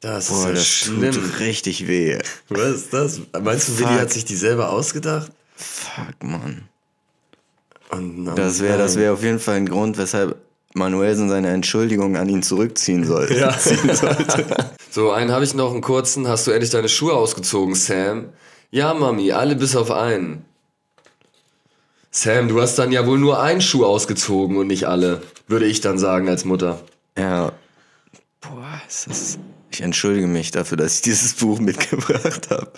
[0.00, 1.12] Das boah, ist ja das schlimm.
[1.12, 2.18] tut richtig weh.
[2.48, 3.20] Was ist das?
[3.42, 4.00] Meinst du, Willi Fuck.
[4.00, 5.30] hat sich die selber ausgedacht?
[5.56, 6.62] Fuck, Mann.
[7.90, 10.36] Und, oh Das wäre das wär auf jeden Fall ein Grund, weshalb
[10.72, 13.30] Manuelsen seine Entschuldigung an ihn zurückziehen soll.
[13.32, 13.52] Ja.
[13.58, 14.46] Sollte.
[14.92, 16.26] So, einen habe ich noch, einen kurzen.
[16.26, 18.30] Hast du endlich deine Schuhe ausgezogen, Sam?
[18.72, 20.44] Ja, Mami, alle bis auf einen.
[22.10, 25.80] Sam, du hast dann ja wohl nur einen Schuh ausgezogen und nicht alle, würde ich
[25.80, 26.80] dann sagen als Mutter.
[27.16, 27.52] Ja.
[28.40, 29.38] Boah, ist das.
[29.70, 32.70] Ich entschuldige mich dafür, dass ich dieses Buch mitgebracht habe.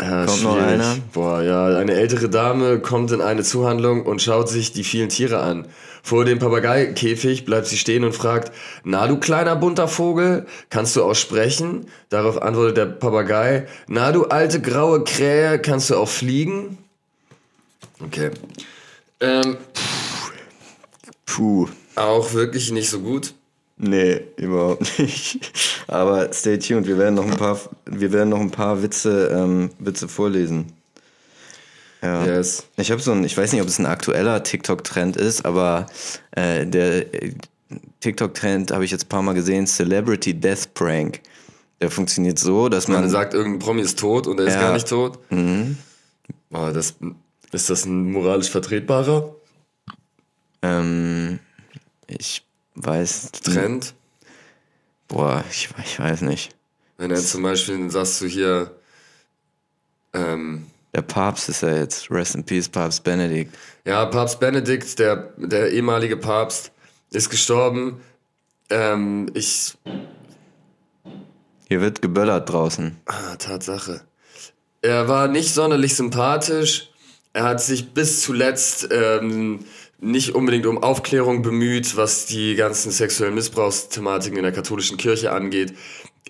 [0.00, 0.68] Ja, Kommt noch schwierig.
[0.68, 0.96] einer?
[1.12, 5.40] Boah, ja, eine ältere Dame kommt in eine Zuhandlung und schaut sich die vielen Tiere
[5.40, 5.66] an.
[6.02, 8.52] Vor dem Papageikäfig bleibt sie stehen und fragt,
[8.84, 11.86] na du kleiner bunter Vogel, kannst du auch sprechen?
[12.08, 16.78] Darauf antwortet der Papagei, na du alte graue Krähe, kannst du auch fliegen?
[18.02, 18.30] Okay.
[19.20, 19.56] Ähm,
[21.26, 21.68] Puh.
[21.96, 23.34] auch wirklich nicht so gut.
[23.82, 25.52] Nee, überhaupt nicht.
[25.86, 29.70] Aber stay tuned, wir werden noch ein paar, wir werden noch ein paar Witze, ähm,
[29.78, 30.66] Witze vorlesen.
[32.02, 32.24] Ja.
[32.26, 32.64] Yes.
[32.76, 35.86] Ich habe so ein, ich weiß nicht, ob es ein aktueller TikTok-Trend ist, aber
[36.32, 37.32] äh, der äh,
[38.00, 41.20] TikTok-Trend habe ich jetzt ein paar Mal gesehen, Celebrity Death Prank.
[41.80, 44.60] Der funktioniert so, dass man, Man sagt, irgendein Promi ist tot und er ist Ja.
[44.60, 45.18] gar nicht tot.
[46.50, 46.96] Boah, das,
[47.52, 49.34] ist das ein moralisch vertretbarer
[50.62, 51.38] ähm,
[52.06, 52.42] ich
[52.74, 53.94] weiß, Trend?
[55.08, 56.54] boah, ich, ich weiß nicht.
[56.98, 58.74] Wenn er zum Beispiel, sagst du hier,
[60.12, 63.56] ähm, Der Papst ist ja jetzt, Rest in Peace, Papst Benedikt.
[63.84, 66.72] ja, Papst Benedikt, der, der ehemalige Papst,
[67.10, 68.00] ist gestorben.
[68.70, 69.76] Ähm, ich,
[71.68, 72.96] Hier wird geböllert draußen.
[73.06, 74.02] ah, Tatsache.
[74.82, 76.90] Er war nicht sonderlich sympathisch.
[77.32, 79.64] Er hat sich bis zuletzt ähm,
[80.00, 85.74] nicht unbedingt um Aufklärung bemüht, was die ganzen sexuellen Missbrauchsthematiken in der katholischen Kirche angeht.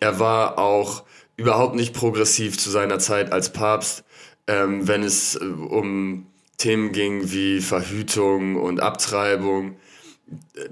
[0.01, 1.05] Er war auch
[1.37, 4.05] überhaupt nicht progressiv zu seiner Zeit als Papst,
[4.47, 6.27] ähm, wenn es äh, um
[6.59, 9.77] Themen ging wie Verhütung und Abtreibung.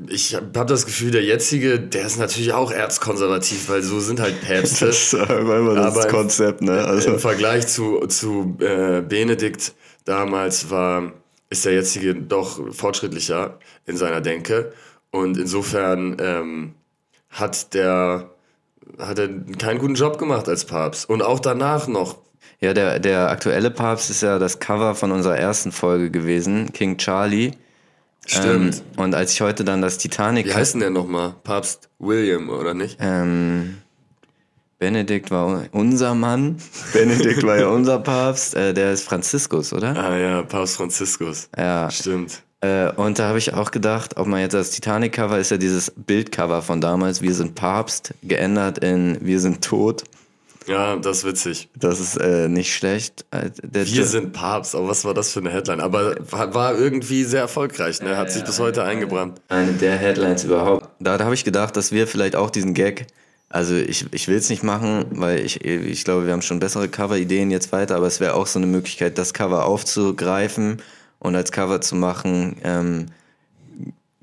[0.09, 4.41] Ich habe das Gefühl, der jetzige, der ist natürlich auch erzkonservativ, weil so sind halt
[4.41, 4.87] Päpste.
[4.87, 6.85] Das ist immer das Aber im- Konzept, ne?
[6.85, 9.73] Also, Im Vergleich zu, zu äh, Benedikt
[10.05, 11.13] damals war,
[11.51, 14.73] ist der jetzige doch fortschrittlicher in seiner Denke.
[15.11, 16.75] Und insofern ähm,
[17.31, 18.31] hat der
[18.99, 21.09] hat er keinen guten Job gemacht als Papst.
[21.09, 22.17] Und auch danach noch.
[22.61, 26.97] Ja, der, der aktuelle Papst ist ja das Cover von unserer ersten Folge gewesen, King
[26.97, 27.53] Charlie.
[28.27, 28.83] Stimmt.
[28.97, 30.47] Ähm, und als ich heute dann das Titanic.
[30.47, 31.35] Wie heißt denn der nochmal?
[31.45, 32.99] Papst William, oder nicht?
[33.01, 33.79] Ähm,
[34.79, 36.57] Benedikt war unser Mann.
[36.93, 38.55] Benedikt war ja unser Papst.
[38.55, 39.97] Äh, der ist Franziskus, oder?
[39.97, 41.49] Ah ja, Papst Franziskus.
[41.57, 41.91] Ja.
[41.91, 42.43] Stimmt.
[42.61, 45.93] Äh, und da habe ich auch gedacht, ob man jetzt das Titanic-Cover ist ja dieses
[45.97, 50.05] Bildcover von damals, Wir sind Papst, geändert in Wir sind tot.
[50.67, 51.69] Ja, das ist witzig.
[51.77, 53.25] Das ist äh, nicht schlecht.
[53.31, 55.81] Äh, Der Wir sind Papst, aber was war das für eine Headline?
[55.81, 58.17] Aber war irgendwie sehr erfolgreich, ne?
[58.19, 59.41] Hat sich bis heute eingebrannt.
[59.49, 60.87] Eine der Headlines überhaupt.
[61.01, 63.07] Da, da habe ich gedacht, dass wir vielleicht auch diesen Gag,
[63.51, 66.89] also ich, ich will es nicht machen, weil ich, ich glaube, wir haben schon bessere
[66.89, 70.83] Cover-Ideen jetzt weiter, aber es wäre auch so eine Möglichkeit, das Cover aufzugreifen
[71.19, 73.07] und als Cover zu machen, ähm,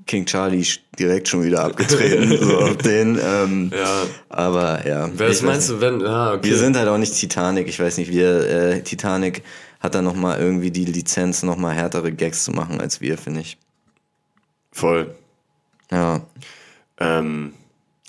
[0.05, 0.67] King Charlie
[0.99, 3.19] direkt schon wieder abgetreten, so auf den.
[3.21, 4.03] Ähm, Ja.
[4.29, 5.09] Aber ja.
[5.17, 6.05] Was meinst du, wenn.
[6.05, 6.49] Ah, okay.
[6.49, 7.67] Wir sind halt auch nicht Titanic.
[7.67, 9.41] Ich weiß nicht, wir, äh, Titanic
[9.79, 13.57] hat dann nochmal irgendwie die Lizenz, nochmal härtere Gags zu machen als wir, finde ich.
[14.71, 15.15] Voll.
[15.91, 16.21] Ja.
[16.99, 17.53] Ähm,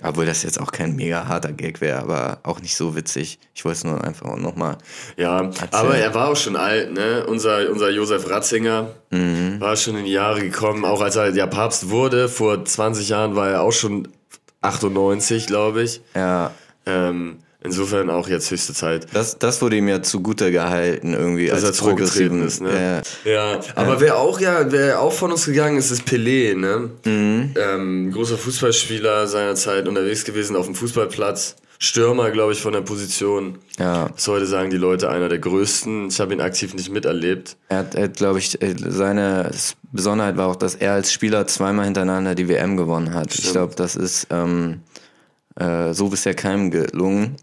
[0.02, 3.38] Obwohl das jetzt auch kein mega harter Gag wäre, aber auch nicht so witzig.
[3.54, 4.76] Ich wollte es nur einfach nochmal.
[5.16, 7.24] ja, aber er war auch schon alt, ne?
[7.26, 9.58] Unser, unser Josef Ratzinger Mhm.
[9.60, 10.84] war schon in die Jahre gekommen.
[10.84, 14.08] Auch als er ja Papst wurde, vor 20 Jahren war er auch schon
[14.60, 16.00] 98, glaube ich.
[16.14, 16.50] Ja.
[16.84, 19.06] Ähm, insofern auch jetzt höchste Zeit.
[19.12, 21.48] Das, das wurde ihm ja zugute gehalten, irgendwie.
[21.48, 23.02] Dass er als zurückgetreten progressiven- ist, ne?
[23.24, 23.52] Ja.
[23.54, 26.90] Ja, aber wer auch ja, wer auch von uns gegangen ist, ist Pelé, ne?
[27.04, 27.54] Mhm.
[27.60, 31.56] Ähm, großer Fußballspieler seiner Zeit unterwegs gewesen auf dem Fußballplatz.
[31.78, 33.58] Stürmer, glaube ich, von der Position.
[33.78, 34.06] ja.
[34.08, 36.08] Bis heute sagen die Leute einer der größten.
[36.08, 37.58] Ich habe ihn aktiv nicht miterlebt.
[37.68, 39.50] Er hat, er hat glaube ich, äh, seine
[39.92, 43.34] Besonderheit war auch, dass er als Spieler zweimal hintereinander die WM gewonnen hat.
[43.38, 44.80] Ich glaube, das ist ähm,
[45.60, 47.36] äh, so bisher keinem gelungen.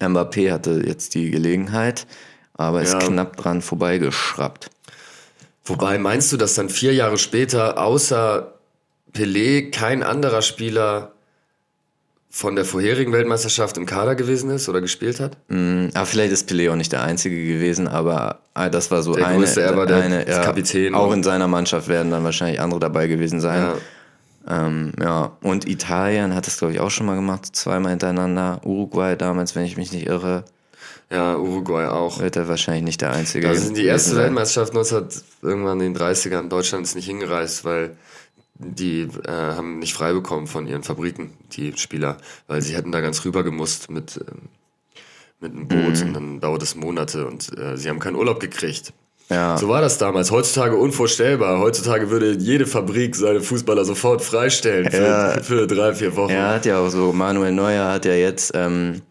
[0.00, 2.06] Mbappé hatte jetzt die Gelegenheit,
[2.54, 2.98] aber ist Ja.
[2.98, 4.70] knapp dran vorbeigeschraubt.
[5.64, 8.52] Wobei, meinst du, dass dann vier Jahre später außer
[9.14, 11.12] Pelé kein anderer Spieler
[12.30, 15.36] von der vorherigen Weltmeisterschaft im Kader gewesen ist oder gespielt hat?
[15.48, 19.14] Mm, Aber vielleicht ist Pelé auch nicht der Einzige gewesen, aber äh, das war so
[19.14, 20.94] Der eine, größte, er war der eine Kapitän.
[20.94, 23.62] Auch in seiner Mannschaft werden dann wahrscheinlich andere dabei gewesen sein.
[23.62, 23.74] Ja.
[24.48, 28.60] Ähm, ja, und Italien hat es, glaube ich, auch schon mal gemacht, zweimal hintereinander.
[28.64, 30.44] Uruguay damals, wenn ich mich nicht irre,
[31.10, 32.18] Ja, Uruguay auch.
[32.20, 34.16] wird er wahrscheinlich nicht der Einzige Das sind die erste.
[34.16, 35.06] Weltmeisterschaft 19
[35.42, 36.48] irgendwann in den 30ern.
[36.48, 37.96] Deutschland ist nicht hingereist, weil
[38.54, 43.00] die äh, haben nicht frei bekommen von ihren Fabriken, die Spieler, weil sie hätten da
[43.00, 44.48] ganz rüber gemusst mit, ähm,
[45.40, 46.06] mit einem Boot Mhm.
[46.08, 48.92] und dann dauert es Monate und äh, sie haben keinen Urlaub gekriegt.
[49.32, 50.30] Ja, So war das damals.
[50.30, 51.58] Heutzutage unvorstellbar.
[51.60, 55.30] Heutzutage würde jede Fabrik seine Fußballer sofort freistellen für, Ja.
[55.42, 56.30] für drei, vier Wochen.
[56.30, 59.02] er hat ja auch so, Manuel Neuer hat ja jetzt, ähm,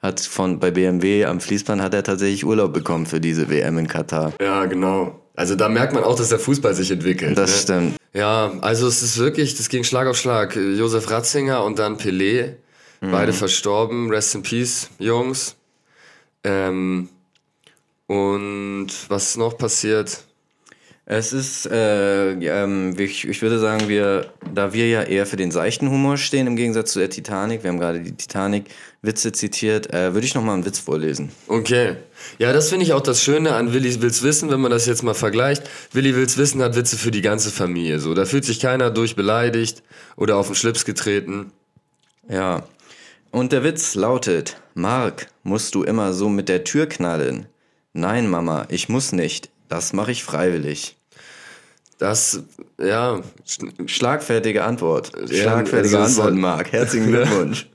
[0.00, 3.88] hat von, bei BMW am Fließband hat er tatsächlich Urlaub bekommen für diese WM in
[3.88, 4.32] Katar.
[4.40, 5.20] Ja, genau.
[5.36, 7.36] Also da merkt man auch, dass der Fußball sich entwickelt.
[7.36, 7.56] Das ne?
[7.56, 7.96] stimmt.
[8.12, 10.54] Ja, also es ist wirklich, das ging Schlag auf Schlag.
[10.54, 12.52] Josef Ratzinger und dann Pelé,
[13.00, 14.10] beide verstorben.
[14.10, 15.56] Rest in Peace, Jungs.
[16.44, 17.08] Ähm,
[18.06, 20.24] und was ist noch passiert?
[21.06, 25.50] Es ist, äh, ähm, ich, ich würde sagen, wir, da wir ja eher für den
[25.50, 30.14] seichten Humor stehen, im Gegensatz zu der Titanic, wir haben gerade die Titanic-Witze zitiert, äh,
[30.14, 31.30] würde ich nochmal einen Witz vorlesen.
[31.46, 31.96] Okay.
[32.38, 35.02] Ja, das finde ich auch das Schöne an Willi will's wissen, wenn man das jetzt
[35.02, 35.64] mal vergleicht.
[35.92, 38.00] Willi will's wissen hat Witze für die ganze Familie.
[38.00, 39.82] So, da fühlt sich keiner durch beleidigt
[40.16, 41.52] oder auf den Schlips getreten.
[42.30, 42.66] Ja.
[43.30, 47.46] Und der Witz lautet, Mark, musst du immer so mit der Tür knallen?
[47.94, 49.48] Nein, Mama, ich muss nicht.
[49.68, 50.96] Das mache ich freiwillig.
[51.98, 52.42] Das,
[52.78, 55.12] ja, sch- Schlagfertige Antwort.
[55.30, 56.72] Ja, Schlagfertige ist- Antwort, Mark.
[56.72, 57.68] Herzlichen Glückwunsch.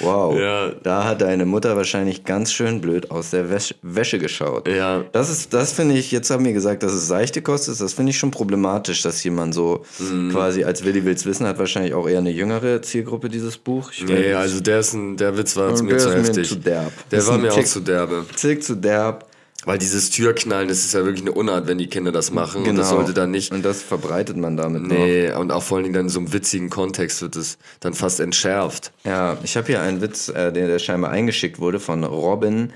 [0.00, 0.38] Wow.
[0.38, 0.70] Ja.
[0.82, 4.68] Da hat deine Mutter wahrscheinlich ganz schön blöd aus der Wäsche, Wäsche geschaut.
[4.68, 5.04] ja.
[5.12, 7.80] Das ist, das finde ich, jetzt haben wir gesagt, dass es seichte Kost ist.
[7.80, 10.30] Das finde ich schon problematisch, dass jemand so Mhm.
[10.32, 13.90] quasi als Willi will's wissen hat, wahrscheinlich auch eher eine jüngere Zielgruppe, dieses Buch.
[13.92, 16.48] Ich Nee, also der ist ein, der Witz war mir zu ist mir heftig.
[16.48, 16.92] zu derb.
[17.10, 18.24] Der Ist war mir auch zu derbe.
[18.36, 19.26] Zick zu derb.
[19.66, 22.64] Weil dieses Türknallen, das ist ja wirklich eine Unart, wenn die Kinder das machen.
[22.64, 23.50] Und das sollte dann nicht.
[23.50, 24.96] Und das verbreitet man damit noch.
[24.96, 27.92] Nee, und auch vor allen Dingen dann in so einem witzigen Kontext wird es dann
[27.92, 28.92] fast entschärft.
[29.02, 32.72] Ja, ich habe hier einen Witz, äh, der, der scheinbar eingeschickt wurde von Robin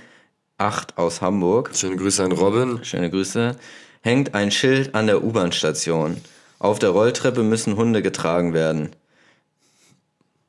[0.59, 1.71] 8 aus Hamburg.
[1.75, 2.81] Schöne Grüße an Robin.
[2.83, 3.55] Schöne Grüße.
[4.03, 6.17] Hängt ein Schild an der U-Bahn-Station.
[6.59, 8.91] Auf der Rolltreppe müssen Hunde getragen werden.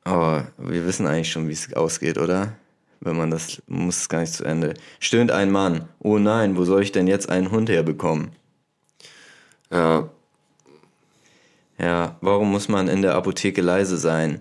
[0.04, 2.54] Oh, wir wissen eigentlich schon, wie es ausgeht, oder?
[3.04, 4.74] Wenn man das, muss es gar nicht zu Ende.
[5.00, 5.88] Stöhnt ein Mann.
[5.98, 8.30] Oh nein, wo soll ich denn jetzt einen Hund herbekommen?
[9.72, 10.08] Ja,
[11.78, 14.40] Ja, warum muss man in der Apotheke leise sein?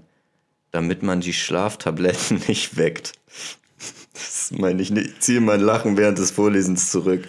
[0.71, 3.13] Damit man die Schlaftabletten nicht weckt.
[4.13, 5.08] Das meine ich nicht.
[5.08, 7.28] Ich ziehe mein Lachen während des Vorlesens zurück.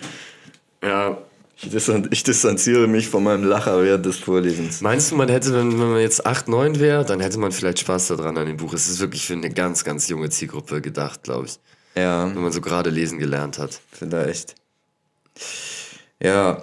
[0.83, 1.17] ja.
[1.65, 4.81] Ich, distan ich distanziere mich von meinem Lacher während des Vorlesens.
[4.81, 7.79] Meinst du, man hätte, wenn, wenn man jetzt 8, 9 wäre, dann hätte man vielleicht
[7.79, 8.75] Spaß daran an dem Buch.
[8.75, 11.59] Es ist wirklich für eine ganz, ganz junge Zielgruppe gedacht, glaube ich.
[11.95, 13.81] Ja, Wenn man so gerade lesen gelernt hat.
[13.93, 14.57] vielleicht.
[16.21, 16.63] Ja.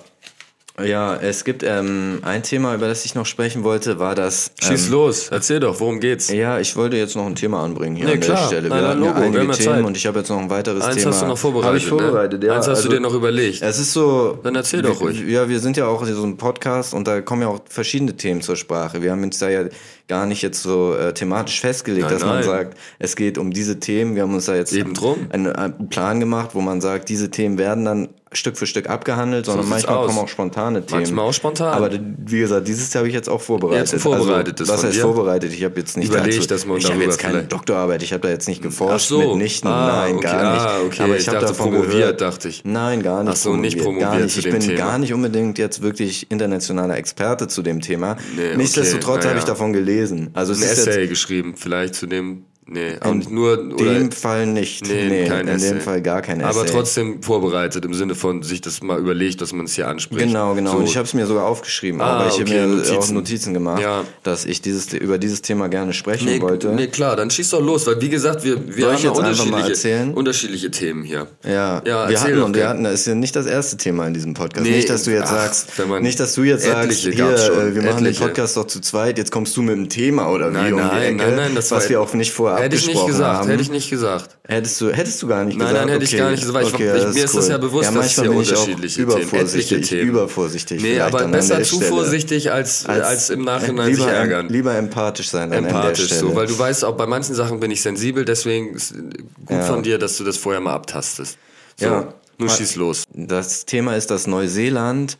[0.85, 4.51] Ja, es gibt ähm, ein Thema, über das ich noch sprechen wollte, war das.
[4.61, 6.29] Schieß ähm, los, erzähl doch, worum geht's?
[6.29, 8.47] Ja, ich wollte jetzt noch ein Thema anbringen hier Nee, an der klar.
[8.47, 8.69] Stelle.
[8.69, 9.85] Nein, Wir nein, hatten ja Logo, wir einige haben ja Themen Zeit.
[9.85, 11.11] und ich habe jetzt noch ein weiteres Eins Thema.
[11.11, 11.67] hast du noch vorbereitet.
[11.67, 12.47] Habe ich vorbereitet, ne?
[12.47, 12.55] ja.
[12.55, 13.61] Eins hast also, du dir noch überlegt.
[13.61, 14.37] Es ist so.
[14.43, 15.21] Dann erzähl doch ruhig.
[15.27, 18.41] Ja, wir sind ja auch so ein Podcast und da kommen ja auch verschiedene Themen
[18.41, 19.01] zur Sprache.
[19.01, 19.63] Wir haben uns da ja
[20.09, 22.43] gar nicht jetzt so äh, thematisch festgelegt, Nein, dass man nein.
[22.43, 24.15] sagt, es geht um diese Themen.
[24.15, 27.85] Wir haben uns da jetzt einen, einen Plan gemacht, wo man sagt, diese Themen werden
[27.85, 30.05] dann Stück für Stück abgehandelt, sondern sieht's manchmal aus.
[30.05, 31.01] kommen auch spontane Themen.
[31.01, 31.73] Manchmal auch spontan.
[31.73, 33.91] Aber wie gesagt, dieses Jahr habe ich jetzt auch vorbereitet.
[33.91, 35.01] Jetzt vorbereitet, also, das was heißt dir?
[35.01, 35.51] vorbereitet?
[35.51, 38.13] Ich habe jetzt nicht Überlegt, dazu, dass man ich habe jetzt keine vielleicht- Doktorarbeit, ich
[38.13, 39.29] habe da jetzt nicht geforscht, Ach so.
[39.33, 40.23] mitnichten, Ah, nein, okay.
[40.27, 40.61] gar nicht.
[40.63, 41.03] Ah, okay.
[41.03, 42.61] Aber Ich ich, habe davon promoviert, gehört, dachte ich.
[42.65, 43.33] Nein, gar nicht.
[43.33, 44.37] Ach so, nicht gar promoviert nicht.
[44.37, 44.77] Ich bin Thema.
[44.77, 48.15] gar nicht unbedingt jetzt wirklich internationaler Experte zu dem Thema.
[48.35, 49.29] Nee, okay, Nichtsdestotrotz naja.
[49.29, 49.98] habe ich davon gelesen.
[50.33, 52.45] Also es ein Essay geschrieben, vielleicht zu dem.
[52.71, 53.59] Nee, auch nicht nur.
[53.59, 54.85] in dem Fall nicht.
[54.87, 55.69] nee, Nee, in Essay.
[55.69, 56.49] dem Fall gar kein Essay.
[56.49, 60.27] aber trotzdem vorbereitet, im Sinne von sich das mal überlegt, dass man es hier anspricht.
[60.27, 60.71] Genau, genau.
[60.73, 60.77] So.
[60.77, 62.97] Und ich habe es mir sogar aufgeschrieben, Ah, aber ich okay, habe mir Notizen.
[62.97, 64.03] auch Notizen gemacht, Ja.
[64.23, 66.69] dass ich dieses über dieses Thema gerne sprechen Nee, wollte.
[66.69, 69.17] nee, klar, dann schieß doch los, weil wie gesagt, wir, wir Soll haben ja jetzt
[69.19, 70.13] unterschiedliche, erzählen?
[70.13, 71.27] unterschiedliche Themen hier.
[71.43, 74.13] Ja, Ja, wir hatten und wir hatten, das ist ja nicht das erste Thema in
[74.13, 74.65] diesem Podcast.
[74.67, 77.81] Nee, nicht, dass du jetzt ach, sagst, nicht, dass du jetzt sagst, hier, äh, wir
[77.81, 78.19] machen etliche.
[78.21, 80.79] den Podcast doch zu zweit, jetzt kommst du mit dem Thema oder wie Nein, um
[80.81, 83.49] die Ecke, nein, nein, das was wir auch nicht vorher Hätte ich nicht gesagt, haben.
[83.49, 84.37] hätte ich nicht gesagt.
[84.47, 85.85] Hättest du, hättest du gar nicht Nein, gesagt?
[85.85, 86.17] nein, hätte ich okay.
[86.19, 87.51] gar nicht gesagt, ich- okay, ich- mir ist das cool.
[87.51, 90.09] ja bewusst, ja, dass es hier ich unterschiedliche Themen, übervorsichtig, Themen.
[90.09, 91.89] übervorsichtig Nee, aber besser zu Stelle.
[91.89, 94.49] vorsichtig als, als, im Nachhinein lieber, sich ärgern.
[94.49, 98.25] Lieber empathisch sein Empathisch, so, weil du weißt, auch bei manchen Sachen bin ich sensibel,
[98.25, 99.09] deswegen ist gut
[99.49, 99.61] Ja.
[99.63, 101.37] von dir, dass du das vorher mal abtastest.
[101.77, 102.13] So, Ja.
[102.37, 103.03] nun schieß los.
[103.13, 105.17] Das Thema ist, dass Neuseeland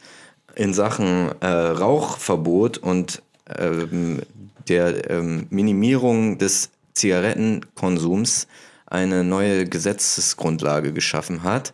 [0.56, 3.21] in Sachen äh, Rauchverbot und
[3.58, 4.19] ähm,
[4.67, 8.47] der ähm, Minimierung des Zigarettenkonsums
[8.85, 11.73] eine neue Gesetzesgrundlage geschaffen hat.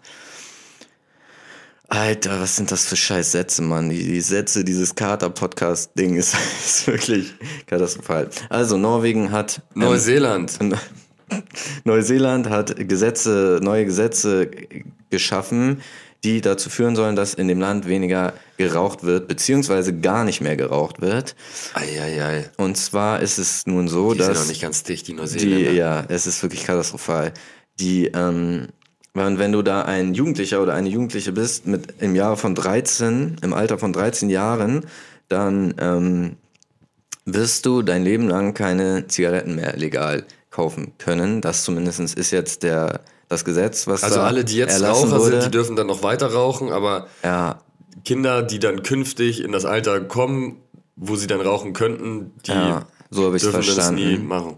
[1.87, 3.89] Alter, was sind das für scheiß Sätze, Mann?
[3.89, 7.33] Die, die Sätze dieses Kater-Podcast-Ding ist, ist wirklich
[7.67, 8.29] katastrophal.
[8.49, 9.61] Also, Norwegen hat...
[9.75, 10.57] ähm, Neuseeland.
[11.83, 14.49] Neuseeland hat Gesetze, neue Gesetze
[15.09, 15.81] geschaffen,
[16.25, 20.57] die dazu führen sollen, dass in dem Land weniger geraucht wird, beziehungsweise gar nicht mehr
[20.57, 21.35] geraucht wird.
[21.75, 22.49] Eieiei.
[22.57, 25.17] Und zwar ist es nun so, Die sind dass noch nicht ganz dicht, die die,
[25.17, 25.71] Neuseeländer.
[25.71, 27.31] ja, es ist wirklich katastrophal.
[27.79, 28.69] Die, ähm,
[29.13, 33.37] wenn, wenn du da ein Jugendlicher oder eine Jugendliche bist mit im Jahre von 13,
[33.43, 34.85] im Alter von 13 Jahren,
[35.29, 36.37] dann ähm,
[37.25, 41.41] wirst du dein Leben lang keine Zigaretten mehr legal kaufen können.
[41.41, 45.31] Das zumindest ist jetzt der das Gesetz, was Also alle, die jetzt Raucher wurde.
[45.31, 47.59] sind, die dürfen dann noch weiter rauchen, aber ja,
[48.03, 50.57] Kinder, die dann künftig in das Alter kommen,
[50.95, 54.27] wo sie dann rauchen könnten, die ja, so dürfen das nie verstanden.
[54.27, 54.55] machen.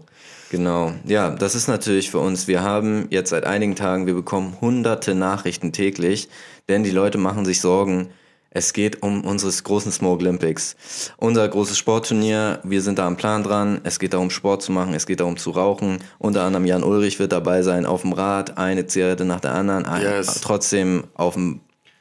[0.50, 0.92] Genau.
[1.06, 2.46] Ja, das ist natürlich für uns.
[2.48, 6.28] Wir haben jetzt seit einigen Tagen, wir bekommen hunderte Nachrichten täglich,
[6.68, 8.08] denn die Leute machen sich Sorgen.
[8.50, 10.74] Es geht um unseres großen Smoke Olympics.
[11.18, 13.80] Unser großes Sportturnier, wir sind da am Plan dran.
[13.84, 15.98] Es geht darum, Sport zu machen, es geht darum zu rauchen.
[16.18, 19.84] Unter anderem Jan Ulrich wird dabei sein, auf dem Rad, eine Zigarette nach der anderen.
[20.00, 20.40] Yes.
[20.40, 21.60] Trotzdem auf dem,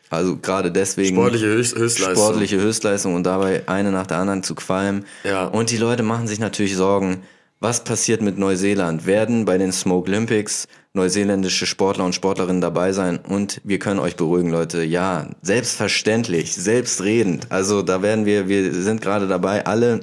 [0.10, 1.18] also gerade deswegen.
[1.18, 2.24] Sportliche Höchst Höchstleistung.
[2.24, 5.06] sportliche Höchstleistung und dabei eine nach der anderen zu qualmen.
[5.26, 5.48] Ja.
[5.48, 7.24] Und die Leute machen sich natürlich Sorgen,
[7.60, 9.06] was passiert mit Neuseeland?
[9.06, 13.20] Werden bei den Smoke Olympics neuseeländische Sportler und Sportlerinnen dabei sein?
[13.20, 14.84] Und wir können euch beruhigen, Leute.
[14.84, 17.48] Ja, selbstverständlich, selbstredend.
[17.50, 20.02] Also da werden wir, wir sind gerade dabei, alle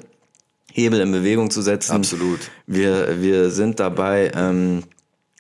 [0.73, 1.93] Hebel in Bewegung zu setzen.
[1.93, 2.41] Absolut.
[2.67, 4.83] Wir, wir sind dabei, ähm,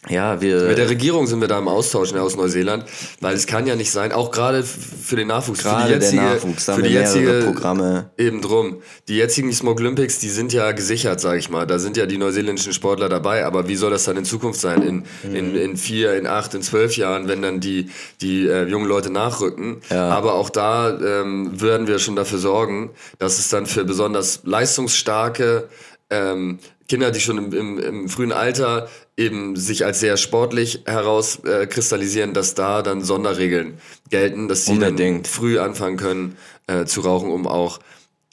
[0.08, 0.62] ja, wir.
[0.64, 2.84] Mit der Regierung sind wir da im Austausch ne, aus Neuseeland,
[3.20, 6.20] weil es kann ja nicht sein, auch gerade für den Nachwuchs, für Gerade die jetzige,
[6.22, 8.10] der Nachwuchs, für die jetzige Programme.
[8.18, 8.82] Eben drum.
[9.08, 11.66] Die jetzigen Smoke Olympics, die sind ja gesichert, sag ich mal.
[11.66, 13.44] Da sind ja die neuseeländischen Sportler dabei.
[13.46, 14.82] Aber wie soll das dann in Zukunft sein?
[14.82, 15.34] In, Mhm.
[15.34, 17.90] in, in vier, in acht, in zwölf Jahren, wenn dann die,
[18.20, 19.80] die äh, jungen Leute nachrücken.
[19.90, 20.08] Ja.
[20.10, 25.68] Aber auch da ähm, werden wir schon dafür sorgen, dass es dann für besonders leistungsstarke
[26.10, 26.58] ähm,
[26.88, 32.35] Kinder, die schon im, im, im frühen Alter eben sich als sehr sportlich herauskristallisieren, äh,
[32.35, 33.79] dass da dann Sonderregeln
[34.11, 35.29] gelten, dass sie dann Unbedingt.
[35.29, 37.79] früh anfangen können äh, zu rauchen, um auch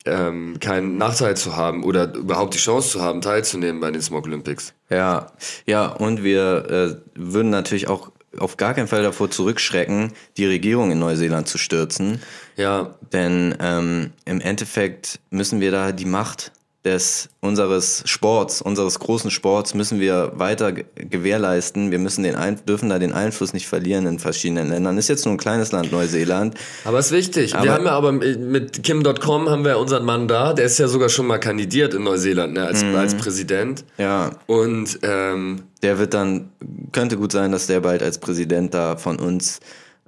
[0.06, 4.28] ähm, keinen Nachteil zu haben oder überhaupt die Chance zu haben, teilzunehmen bei den Smoke
[4.28, 4.74] Olympics.
[4.90, 5.28] Ja,
[5.66, 10.92] ja, und wir äh, würden natürlich auch auf gar keinen Fall davor zurückschrecken, die Regierung
[10.92, 12.22] in Neuseeland zu stürzen.
[12.56, 16.52] Ja, Denn ähm, im Endeffekt müssen wir da die Macht
[16.84, 21.92] des unseres Sports, unseres großen Sports, müssen wir weiter ge- gewährleisten.
[21.92, 24.98] Wir müssen den Ein dürfen da den Einfluss nicht verlieren in verschiedenen Ländern.
[24.98, 26.56] Ist jetzt nur ein kleines Land, Neuseeland.
[26.84, 27.54] aber ist wichtig.
[27.54, 30.88] Aber- wir haben ja aber mit Kim.com haben wir unseren Mann da, der ist ja
[30.88, 33.86] sogar schon mal kandidiert in Neuseeland ne, als, als Präsident.
[34.00, 36.50] Ja, Und ähm, der wird dann,
[36.92, 39.60] könnte gut sein, dass der bald als Präsident da von uns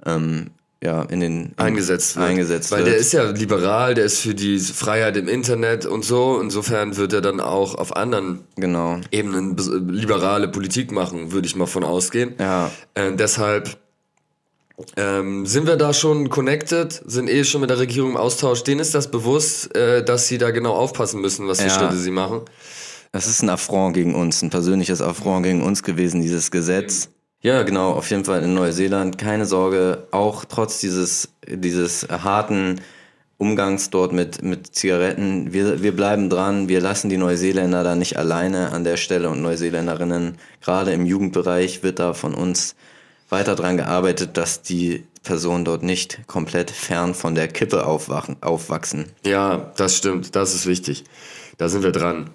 [0.04, 0.50] ähm,
[0.82, 2.26] ja, in den in, eingesetzt wird.
[2.26, 2.88] eingesetzt Weil wird.
[2.88, 6.40] der ist ja liberal, der ist für die Freiheit im Internet und so.
[6.40, 9.00] Insofern wird er dann auch auf anderen genau.
[9.10, 9.56] Ebenen
[9.88, 12.34] liberale Politik machen, würde ich mal von ausgehen.
[12.38, 12.70] Ja.
[12.94, 13.78] Äh, deshalb
[14.96, 18.64] ähm, sind wir da schon connected, sind eh schon mit der Regierung im Austausch.
[18.64, 21.78] Denen ist das bewusst, äh, dass sie da genau aufpassen müssen, was für Ja.
[21.78, 22.42] Schritte sie machen.
[23.12, 27.08] Das ist ein Affront gegen uns, ein persönliches Affront gegen uns gewesen, dieses Gesetz.
[27.44, 29.18] Ja, genau, auf jeden Fall in Neuseeland.
[29.18, 32.80] Keine Sorge, auch trotz dieses, dieses harten
[33.36, 35.52] Umgangs dort mit, mit Zigaretten.
[35.52, 39.42] Wir, wir bleiben dran, wir lassen die Neuseeländer da nicht alleine an der Stelle und
[39.42, 40.38] Neuseeländerinnen.
[40.62, 42.76] Gerade im Jugendbereich wird da von uns
[43.28, 49.10] weiter dran gearbeitet, dass die Personen dort nicht komplett fern von der Kippe aufwachen, aufwachsen.
[49.22, 51.04] Ja, das stimmt, das ist wichtig.
[51.58, 52.30] Da sind wir dran.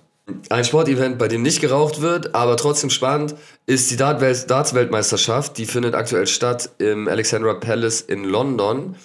[0.50, 5.58] Ein Sportevent, bei dem nicht geraucht wird, aber trotzdem spannend, ist die Darts-Weltmeisterschaft.
[5.58, 8.96] Die findet aktuell statt im Alexandra Palace in London.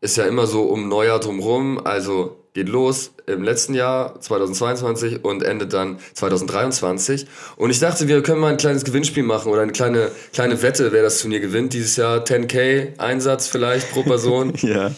[0.00, 5.42] Ist ja immer so um Neujahr drumherum, also geht los im letzten Jahr 2022 und
[5.42, 7.26] endet dann 2023.
[7.56, 10.90] Und ich dachte, wir können mal ein kleines Gewinnspiel machen oder eine kleine, kleine Wette,
[10.90, 11.74] wer das Turnier gewinnt.
[11.74, 14.54] Dieses Jahr 10k Einsatz vielleicht pro Person.
[14.62, 14.90] ja.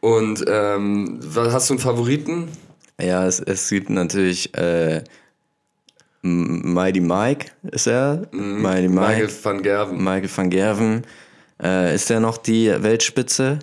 [0.00, 2.48] Und ähm, hast du einen Favoriten?
[3.00, 5.02] Ja, es, es gibt natürlich äh,
[6.22, 8.22] Mighty Mike, ist er?
[8.32, 8.62] Mhm.
[8.62, 9.00] Mighty Mike.
[9.00, 9.98] Michael van Gerven.
[9.98, 11.02] Michael van Gerven.
[11.62, 13.58] Äh, ist er noch die Weltspitze?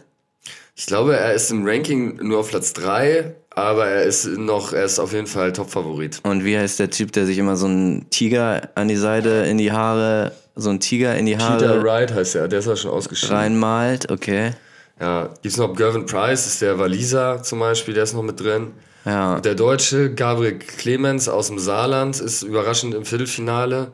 [0.75, 4.85] Ich glaube, er ist im Ranking nur auf Platz 3, aber er ist noch, er
[4.85, 6.19] ist auf jeden Fall Top-Favorit.
[6.23, 9.59] Und wie heißt der Typ, der sich immer so einen Tiger an die Seite, in
[9.59, 12.75] die Haare, so einen Tiger in die Haare Peter Wright heißt er, der ist ja
[12.75, 13.35] schon ausgeschieden.
[13.35, 14.11] reinmalt?
[14.11, 14.51] Okay.
[14.99, 18.71] Ja, gibt's noch Gervin Price, ist der Waliser zum Beispiel, der ist noch mit drin.
[19.05, 19.39] Ja.
[19.39, 23.91] Der Deutsche Gabriel Clemens aus dem Saarland ist überraschend im Viertelfinale.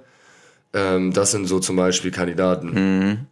[0.74, 3.28] Ähm, das sind so zum Beispiel Kandidaten.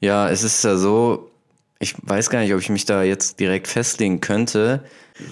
[0.00, 1.30] Ja, es ist ja so,
[1.78, 4.82] ich weiß gar nicht, ob ich mich da jetzt direkt festlegen könnte.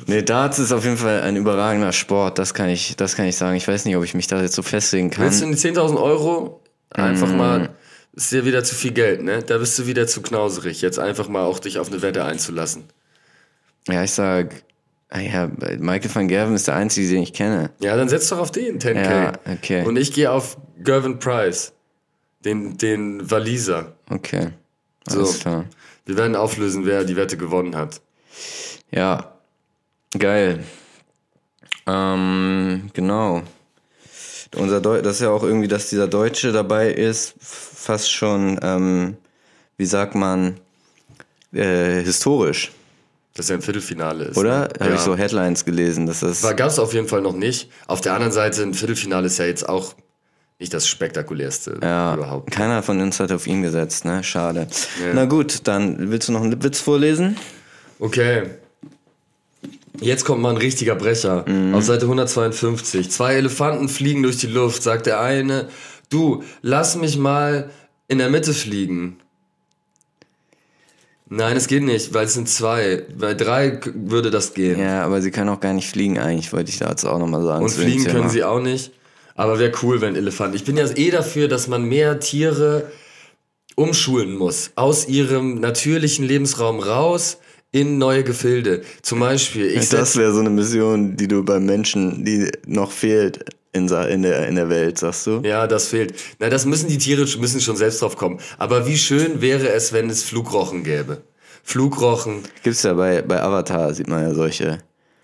[0.06, 3.36] Nee, Darts ist auf jeden Fall ein überragender Sport, das kann ich, das kann ich
[3.36, 3.56] sagen.
[3.56, 5.24] Ich weiß nicht, ob ich mich da jetzt so festlegen kann.
[5.24, 7.70] Willst du in die 10.000 Euro einfach mal,
[8.12, 9.42] ist dir wieder zu viel Geld, ne?
[9.42, 12.84] Da bist du wieder zu knauserig, jetzt einfach mal auch dich auf eine Wette einzulassen.
[13.88, 14.62] Ja, ich sag,
[15.18, 17.70] ja, Michael van Gerven ist der einzige, den ich kenne.
[17.80, 19.10] Ja, dann setz doch auf den 10k.
[19.10, 19.84] Ja, okay.
[19.84, 21.72] Und ich gehe auf Gervin Price,
[22.44, 23.94] den, den Waliser.
[24.08, 24.50] Okay.
[25.08, 25.20] So.
[25.20, 25.64] Alles klar.
[26.06, 28.00] Wir werden auflösen, wer die Wette gewonnen hat.
[28.90, 29.34] Ja,
[30.18, 30.64] geil.
[31.86, 33.42] Ähm, genau.
[34.56, 39.16] Unser Deu das ist ja auch irgendwie, dass dieser Deutsche dabei ist, fast schon, ähm,
[39.76, 40.58] wie sagt man,
[41.52, 42.72] äh, historisch,
[43.40, 44.36] Dass er im Viertelfinale ist.
[44.36, 44.60] oder?
[44.60, 44.68] Ne?
[44.80, 44.96] Habe ja.
[44.96, 46.42] ich so Headlines gelesen, dass das.
[46.42, 47.70] War gab's auf jeden Fall noch nicht.
[47.86, 49.94] Auf der anderen Seite, ein Viertelfinale ist ja jetzt auch
[50.58, 52.50] nicht das spektakulärste Ja, überhaupt.
[52.50, 54.22] keiner von uns hat auf ihn gesetzt, ne?
[54.22, 54.66] Schade.
[55.02, 55.14] Ja.
[55.14, 57.34] Na gut, dann willst du noch einen Witz vorlesen?
[57.98, 58.42] Okay.
[60.02, 61.48] Jetzt kommt mal ein richtiger Brecher.
[61.48, 61.74] Mhm.
[61.74, 63.10] Auf Seite 152.
[63.10, 65.70] Zwei Elefanten fliegen durch die Luft, sagt der eine.
[66.10, 67.70] Du, lass mich mal
[68.06, 69.16] in der Mitte fliegen.
[71.32, 73.04] Nein, es geht nicht, weil es sind zwei.
[73.16, 74.80] Bei drei würde das gehen.
[74.80, 77.64] Ja, aber sie können auch gar nicht fliegen eigentlich, wollte ich dazu auch nochmal sagen.
[77.64, 78.92] Und fliegen können sie auch nicht.
[79.36, 80.56] Aber wäre cool, wenn Elefanten.
[80.56, 82.90] Ich bin ja eh dafür, dass man mehr Tiere
[83.76, 84.72] umschulen muss.
[84.74, 87.38] Aus ihrem natürlichen Lebensraum raus
[87.70, 88.82] in neue Gefilde.
[89.02, 93.44] Zum Beispiel, ich Das wäre so eine Mission, die du beim Menschen, die noch fehlt
[93.72, 93.86] in,
[94.22, 95.40] der, in der Welt, sagst du?
[95.44, 96.14] Ja, das fehlt.
[96.38, 98.40] Na, das müssen die Tiere müssen schon selbst drauf kommen.
[98.58, 101.22] Aber wie schön wäre es, wenn es Flugrochen gäbe.
[101.62, 104.78] Flugrochen, Gibt's ja bei, bei Avatar, sieht man ja solche.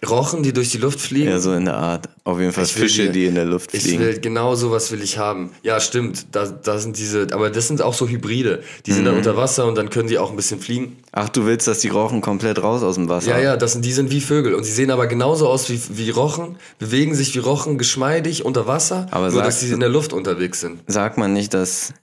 [0.06, 1.30] Rochen, die durch die Luft fliegen.
[1.30, 2.08] Ja, so in der Art.
[2.22, 4.00] Auf jeden Fall Ich Fische, die- die in der Luft Ich fliegen.
[4.00, 5.50] will, genau sowas will ich haben.
[5.62, 6.26] Ja, stimmt.
[6.32, 8.62] Da, da sind diese, aber das sind auch so Hybride.
[8.84, 9.18] Die sind dann Mhm.
[9.20, 10.98] unter Wasser und dann können die auch ein bisschen fliegen.
[11.12, 13.30] Ach, du willst, dass die Rochen komplett raus aus dem Wasser?
[13.30, 14.54] Ja, ja, das sind, die sind wie Vögel.
[14.54, 18.66] Und sie sehen aber genauso aus wie, wie Rochen, bewegen sich wie Rochen geschmeidig unter
[18.66, 20.80] Wasser, Aber nur sag- dass sie in der Luft unterwegs sind.
[20.86, 21.94] Sagt man nicht, dass.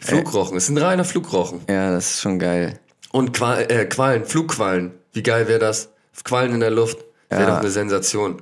[0.00, 1.60] Flugrochen, es sind reiner Flugrochen.
[1.68, 2.78] Ja, das ist schon geil.
[3.10, 4.92] Und Qual, äh, Quallen, Flugquallen.
[5.12, 5.90] Wie geil wäre das?
[6.24, 6.98] Quallen in der Luft.
[7.30, 7.50] Wäre Ja.
[7.50, 8.40] doch eine Sensation.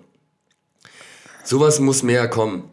[1.44, 2.70] Sowas muss mehr kommen.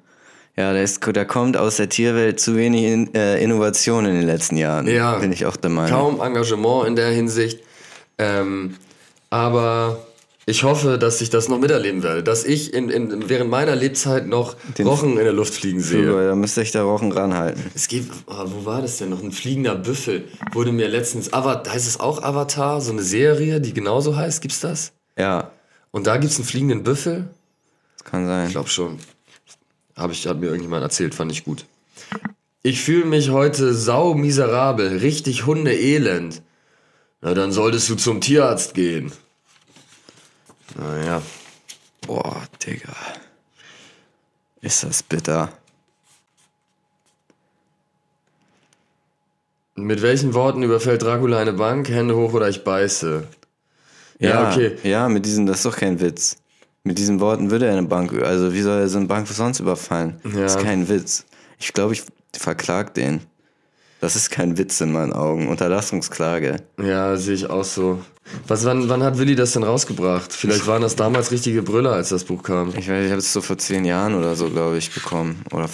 [0.55, 4.25] Ja, da, ist, da kommt aus der Tierwelt zu wenig in, äh, Innovation in den
[4.27, 4.87] letzten Jahren.
[4.87, 5.17] Ja.
[5.17, 5.89] Bin ich auch der Meinung.
[6.17, 7.59] Kaum Engagement in der Hinsicht.
[8.19, 8.77] Ähm,
[9.31, 10.05] aber
[10.45, 12.21] ich hoffe, dass ich das noch miterleben werde.
[12.23, 16.05] Dass ich in, in, während meiner Lebzeit noch Den- Rochen in der Luft fliegen sehe.
[16.07, 17.63] Super, da müsste ich der Rochen ranhalten.
[17.75, 19.21] Es gibt, oh, wo war das denn noch?
[19.23, 22.81] Ein fliegender Büffel wurde mir letztens, Avatar, heißt es auch Avatar?
[22.81, 24.91] So eine Serie, die genauso heißt, gibt's das?
[25.17, 25.51] Ja,
[25.91, 27.29] Und da gibt's einen fliegenden Büffel?
[27.97, 28.47] das kann sein.
[28.47, 28.97] Ich glaube schon.
[29.95, 31.65] Hab ich, hat mir irgendjemand erzählt, fand ich gut.
[32.63, 36.41] Ich fühle mich heute sau miserabel, richtig hundeelend.
[37.21, 39.11] Na, dann solltest du zum Tierarzt gehen.
[40.75, 41.21] Naja.
[42.05, 42.95] Boah, Digga.
[44.61, 45.51] Ist das bitter.
[49.75, 51.89] Mit welchen Worten überfällt Dracula eine Bank?
[51.89, 53.27] Hände hoch oder ich beiße.
[54.19, 54.77] Ja, okay.
[54.83, 56.37] Ja, mit diesem, das ist doch kein Witz.
[56.83, 59.59] Mit diesen Worten würde er eine Bank, also wie soll er so eine Bank sonst
[59.59, 60.19] überfallen?
[60.23, 60.63] Das ist Ja.
[60.63, 61.25] kein Witz.
[61.59, 62.03] Ich glaube, ich
[62.35, 63.21] verklag den.
[64.03, 65.47] Das ist kein Witz in meinen Augen.
[65.47, 66.57] Unterlassungsklage.
[66.77, 68.01] Ja, sehe ich auch so.
[68.49, 70.33] Was, wann, wann hat Willi das denn rausgebracht?
[70.33, 72.73] Vielleicht waren das damals richtige Brüller, als das Buch kam.
[72.77, 75.41] Ich weiß, ich habe es so vor zehn Jahren oder so, glaube ich, bekommen.
[75.53, 75.69] Oder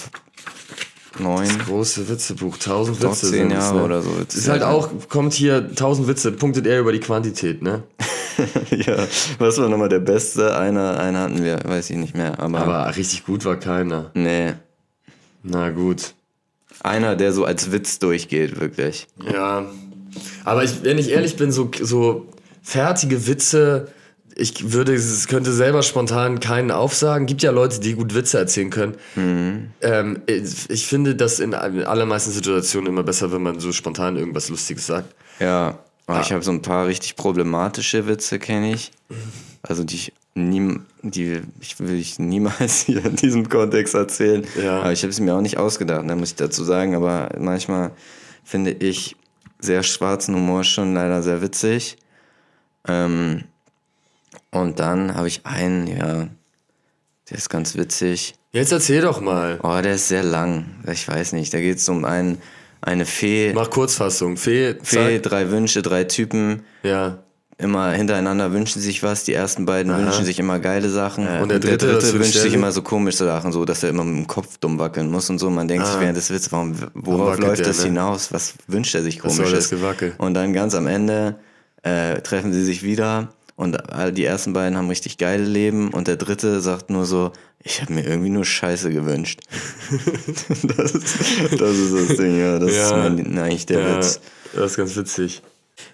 [1.17, 1.47] neun.
[1.47, 3.31] Das große Witzebuch, 1000 Doch, Witze.
[3.31, 3.83] zehn Jahre ne?
[3.83, 4.11] oder so.
[4.19, 7.81] Ist halt auch, kommt hier 1000 Witze, punktet er über die Quantität, ne?
[8.69, 9.07] ja,
[9.39, 10.55] was war nochmal der beste?
[10.55, 12.39] Einer, einer hatten wir, weiß ich nicht mehr.
[12.39, 14.11] Aber, Aber richtig gut war keiner.
[14.13, 14.53] nee.
[15.41, 16.13] Na gut.
[16.81, 19.07] Einer, der so als Witz durchgeht, wirklich.
[19.31, 19.65] Ja.
[20.45, 22.27] Aber ich, wenn ich ehrlich bin, so, so
[22.61, 23.89] fertige Witze,
[24.35, 27.25] ich würde, es könnte selber spontan keinen aufsagen.
[27.25, 28.95] Gibt ja Leute, die gut Witze erzählen können.
[29.81, 34.49] Ähm, ich, ich finde das in allermeisten Situationen immer besser, wenn man so spontan irgendwas
[34.49, 35.13] Lustiges sagt.
[35.39, 38.91] Ja, aber ich habe so ein paar richtig problematische Witze, kenne ich.
[39.61, 44.45] Also die ich nie, die ich will ich niemals hier in diesem Kontext erzählen.
[44.61, 44.81] Ja.
[44.81, 46.95] Aber ich habe es mir auch nicht ausgedacht, da muss ich dazu sagen.
[46.95, 47.91] Aber manchmal
[48.43, 49.15] finde ich
[49.59, 51.97] sehr schwarzen Humor schon leider sehr witzig.
[52.87, 53.43] Ähm,
[54.51, 56.27] und dann habe ich einen, ja,
[57.29, 58.35] der ist ganz witzig.
[58.51, 59.59] Jetzt erzähl doch mal.
[59.61, 60.65] Oh, der ist sehr lang.
[60.91, 61.53] Ich weiß nicht.
[61.53, 62.41] Da geht es um einen,
[62.81, 63.51] eine Fee.
[63.53, 64.37] Mach Kurzfassung.
[64.37, 66.63] Fee, Fee, drei Wünsche, drei Typen.
[66.81, 67.19] Ja.
[67.59, 69.25] Immer hintereinander wünschen sich was.
[69.25, 71.27] Die ersten beiden wünschen sich immer geile Sachen.
[71.27, 73.89] Und der dritte, das wünscht wünscht sich er immer so komische Sachen, so dass er
[73.89, 75.49] immer mit dem Kopf dumm wackeln muss und so.
[75.49, 77.85] Man denkt sich während des Witzes, warum, worauf läuft der, das ne?
[77.85, 78.31] hinaus?
[78.31, 79.71] Was wünscht er sich komisches?
[80.17, 81.35] Und dann ganz am Ende
[81.83, 86.07] äh, treffen sie sich wieder und all die ersten beiden haben richtig geile Leben und
[86.07, 89.41] der dritte sagt nur so, ich habe mir irgendwie nur Scheiße gewünscht.
[90.77, 92.57] das, ist, das ist das Ding, ja.
[92.57, 92.95] Das ist Ja.
[92.95, 93.97] mein, eigentlich der ja.
[93.97, 94.21] Witz.
[94.53, 95.41] Das ist ganz witzig.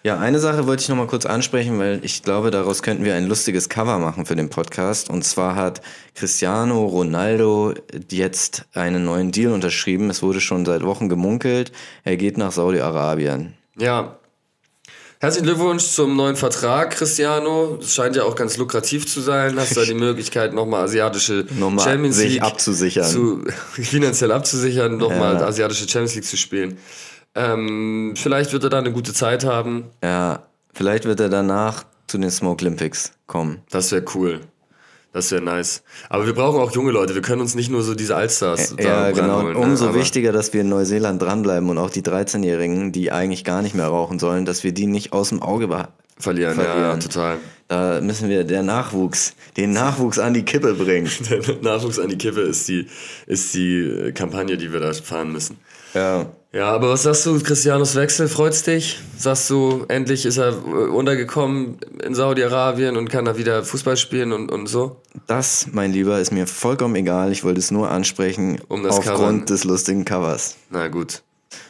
[0.04, 3.16] Ja, eine Sache wollte ich noch mal kurz ansprechen, weil ich glaube, daraus könnten wir
[3.16, 5.10] ein lustiges Cover machen für den Podcast.
[5.10, 5.82] Und zwar hat
[6.14, 7.74] Cristiano Ronaldo
[8.12, 10.10] jetzt einen neuen Deal unterschrieben.
[10.10, 11.72] Es wurde schon seit Wochen gemunkelt.
[12.04, 13.54] Er geht nach Saudi-Arabien.
[13.78, 14.18] Ja.
[15.20, 17.80] Herzlichen Glückwunsch zum neuen Vertrag, Cristiano.
[17.82, 19.58] Es scheint ja auch ganz lukrativ zu sein.
[19.58, 23.06] Hast da die Möglichkeit, nochmal asiatische Nochmal Champions sich League abzusichern.
[23.10, 25.48] Zu, finanziell abzusichern, nochmal Ja.
[25.48, 26.78] asiatische Champions League zu spielen.
[27.36, 29.86] Ähm, vielleicht wird er da eine gute Zeit haben.
[30.04, 33.62] Ja, vielleicht wird er danach zu den Smoke Olympics kommen.
[33.70, 34.42] Das wäre cool.
[35.12, 35.82] Das wäre nice.
[36.10, 37.16] Aber wir brauchen auch junge Leute.
[37.16, 39.38] Wir können uns nicht nur so diese Allstars da Ja, genau.
[39.38, 39.64] ranholen, ne?
[39.64, 43.62] Umso Aber- wichtiger, dass wir in Neuseeland dranbleiben und auch die 13-Jährigen, die eigentlich gar
[43.62, 45.94] nicht mehr rauchen sollen, dass wir die nicht aus dem Auge behalten.
[46.18, 47.00] Verlieren, ja, ja, verlieren.
[47.02, 47.38] total.
[47.68, 51.10] Da müssen wir der Nachwuchs, den Nachwuchs an die Kippe bringen.
[51.30, 52.88] Der Nachwuchs an die Kippe ist die,
[53.26, 55.58] ist die Kampagne, die wir da fahren müssen.
[55.96, 56.26] Ja.
[56.54, 59.00] Ja, aber was sagst du, Cristianos Wechsel, freut's dich?
[59.18, 64.32] Sagst du, endlich ist er äh, untergekommen in Saudi-Arabien und kann da wieder Fußball spielen
[64.32, 65.02] und, und so?
[65.28, 67.34] Das, mein Lieber, ist mir vollkommen egal.
[67.34, 69.46] Ich wollte es nur ansprechen Um aufgrund Cover.
[69.46, 70.56] des lustigen Covers.
[70.70, 71.24] Na gut.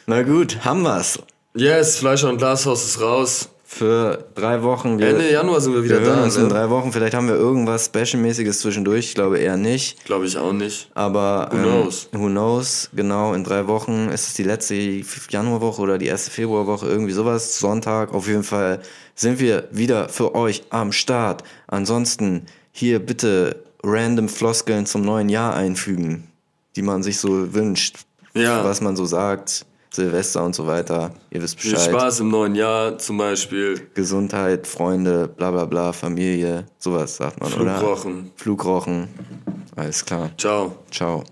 [0.06, 1.18] Na gut, haben wir's.
[1.56, 3.48] Yes, Fleischer und Glashaus ist raus.
[3.68, 4.98] Für drei Wochen.
[5.00, 6.24] Wir, Ende Januar sind wir wieder wir hören da.
[6.24, 6.48] uns in Ne?
[6.48, 6.92] drei Wochen.
[6.92, 9.06] Vielleicht haben wir irgendwas Special-mäßiges zwischendurch.
[9.06, 10.04] Ich glaube eher nicht.
[10.04, 10.88] Glaube ich auch nicht.
[10.94, 12.08] Aber Who ähm, knows?
[12.12, 12.88] Who knows?
[12.94, 17.58] Genau, in drei Wochen ist es die letzte Januarwoche oder die erste Februarwoche, irgendwie sowas.
[17.58, 18.14] Sonntag.
[18.14, 18.80] Auf jeden Fall
[19.16, 21.42] sind wir wieder für euch am Start.
[21.66, 26.28] Ansonsten hier bitte random Floskeln zum neuen Jahr einfügen,
[26.76, 27.96] die man sich so wünscht.
[28.32, 28.62] Ja.
[28.64, 29.66] Was man so sagt.
[29.96, 31.10] Silvester und so weiter.
[31.30, 31.90] Ihr wisst Viel Bescheid.
[31.90, 33.88] Spaß im neuen Jahr zum Beispiel.
[33.94, 37.78] Gesundheit, Freunde, bla bla bla, Familie, sowas sagt man, oder?
[37.78, 38.30] Flugrochen.
[38.36, 39.08] Flugrochen.
[39.74, 40.30] Alles klar.
[40.38, 40.76] Ciao.
[40.90, 41.24] Ciao.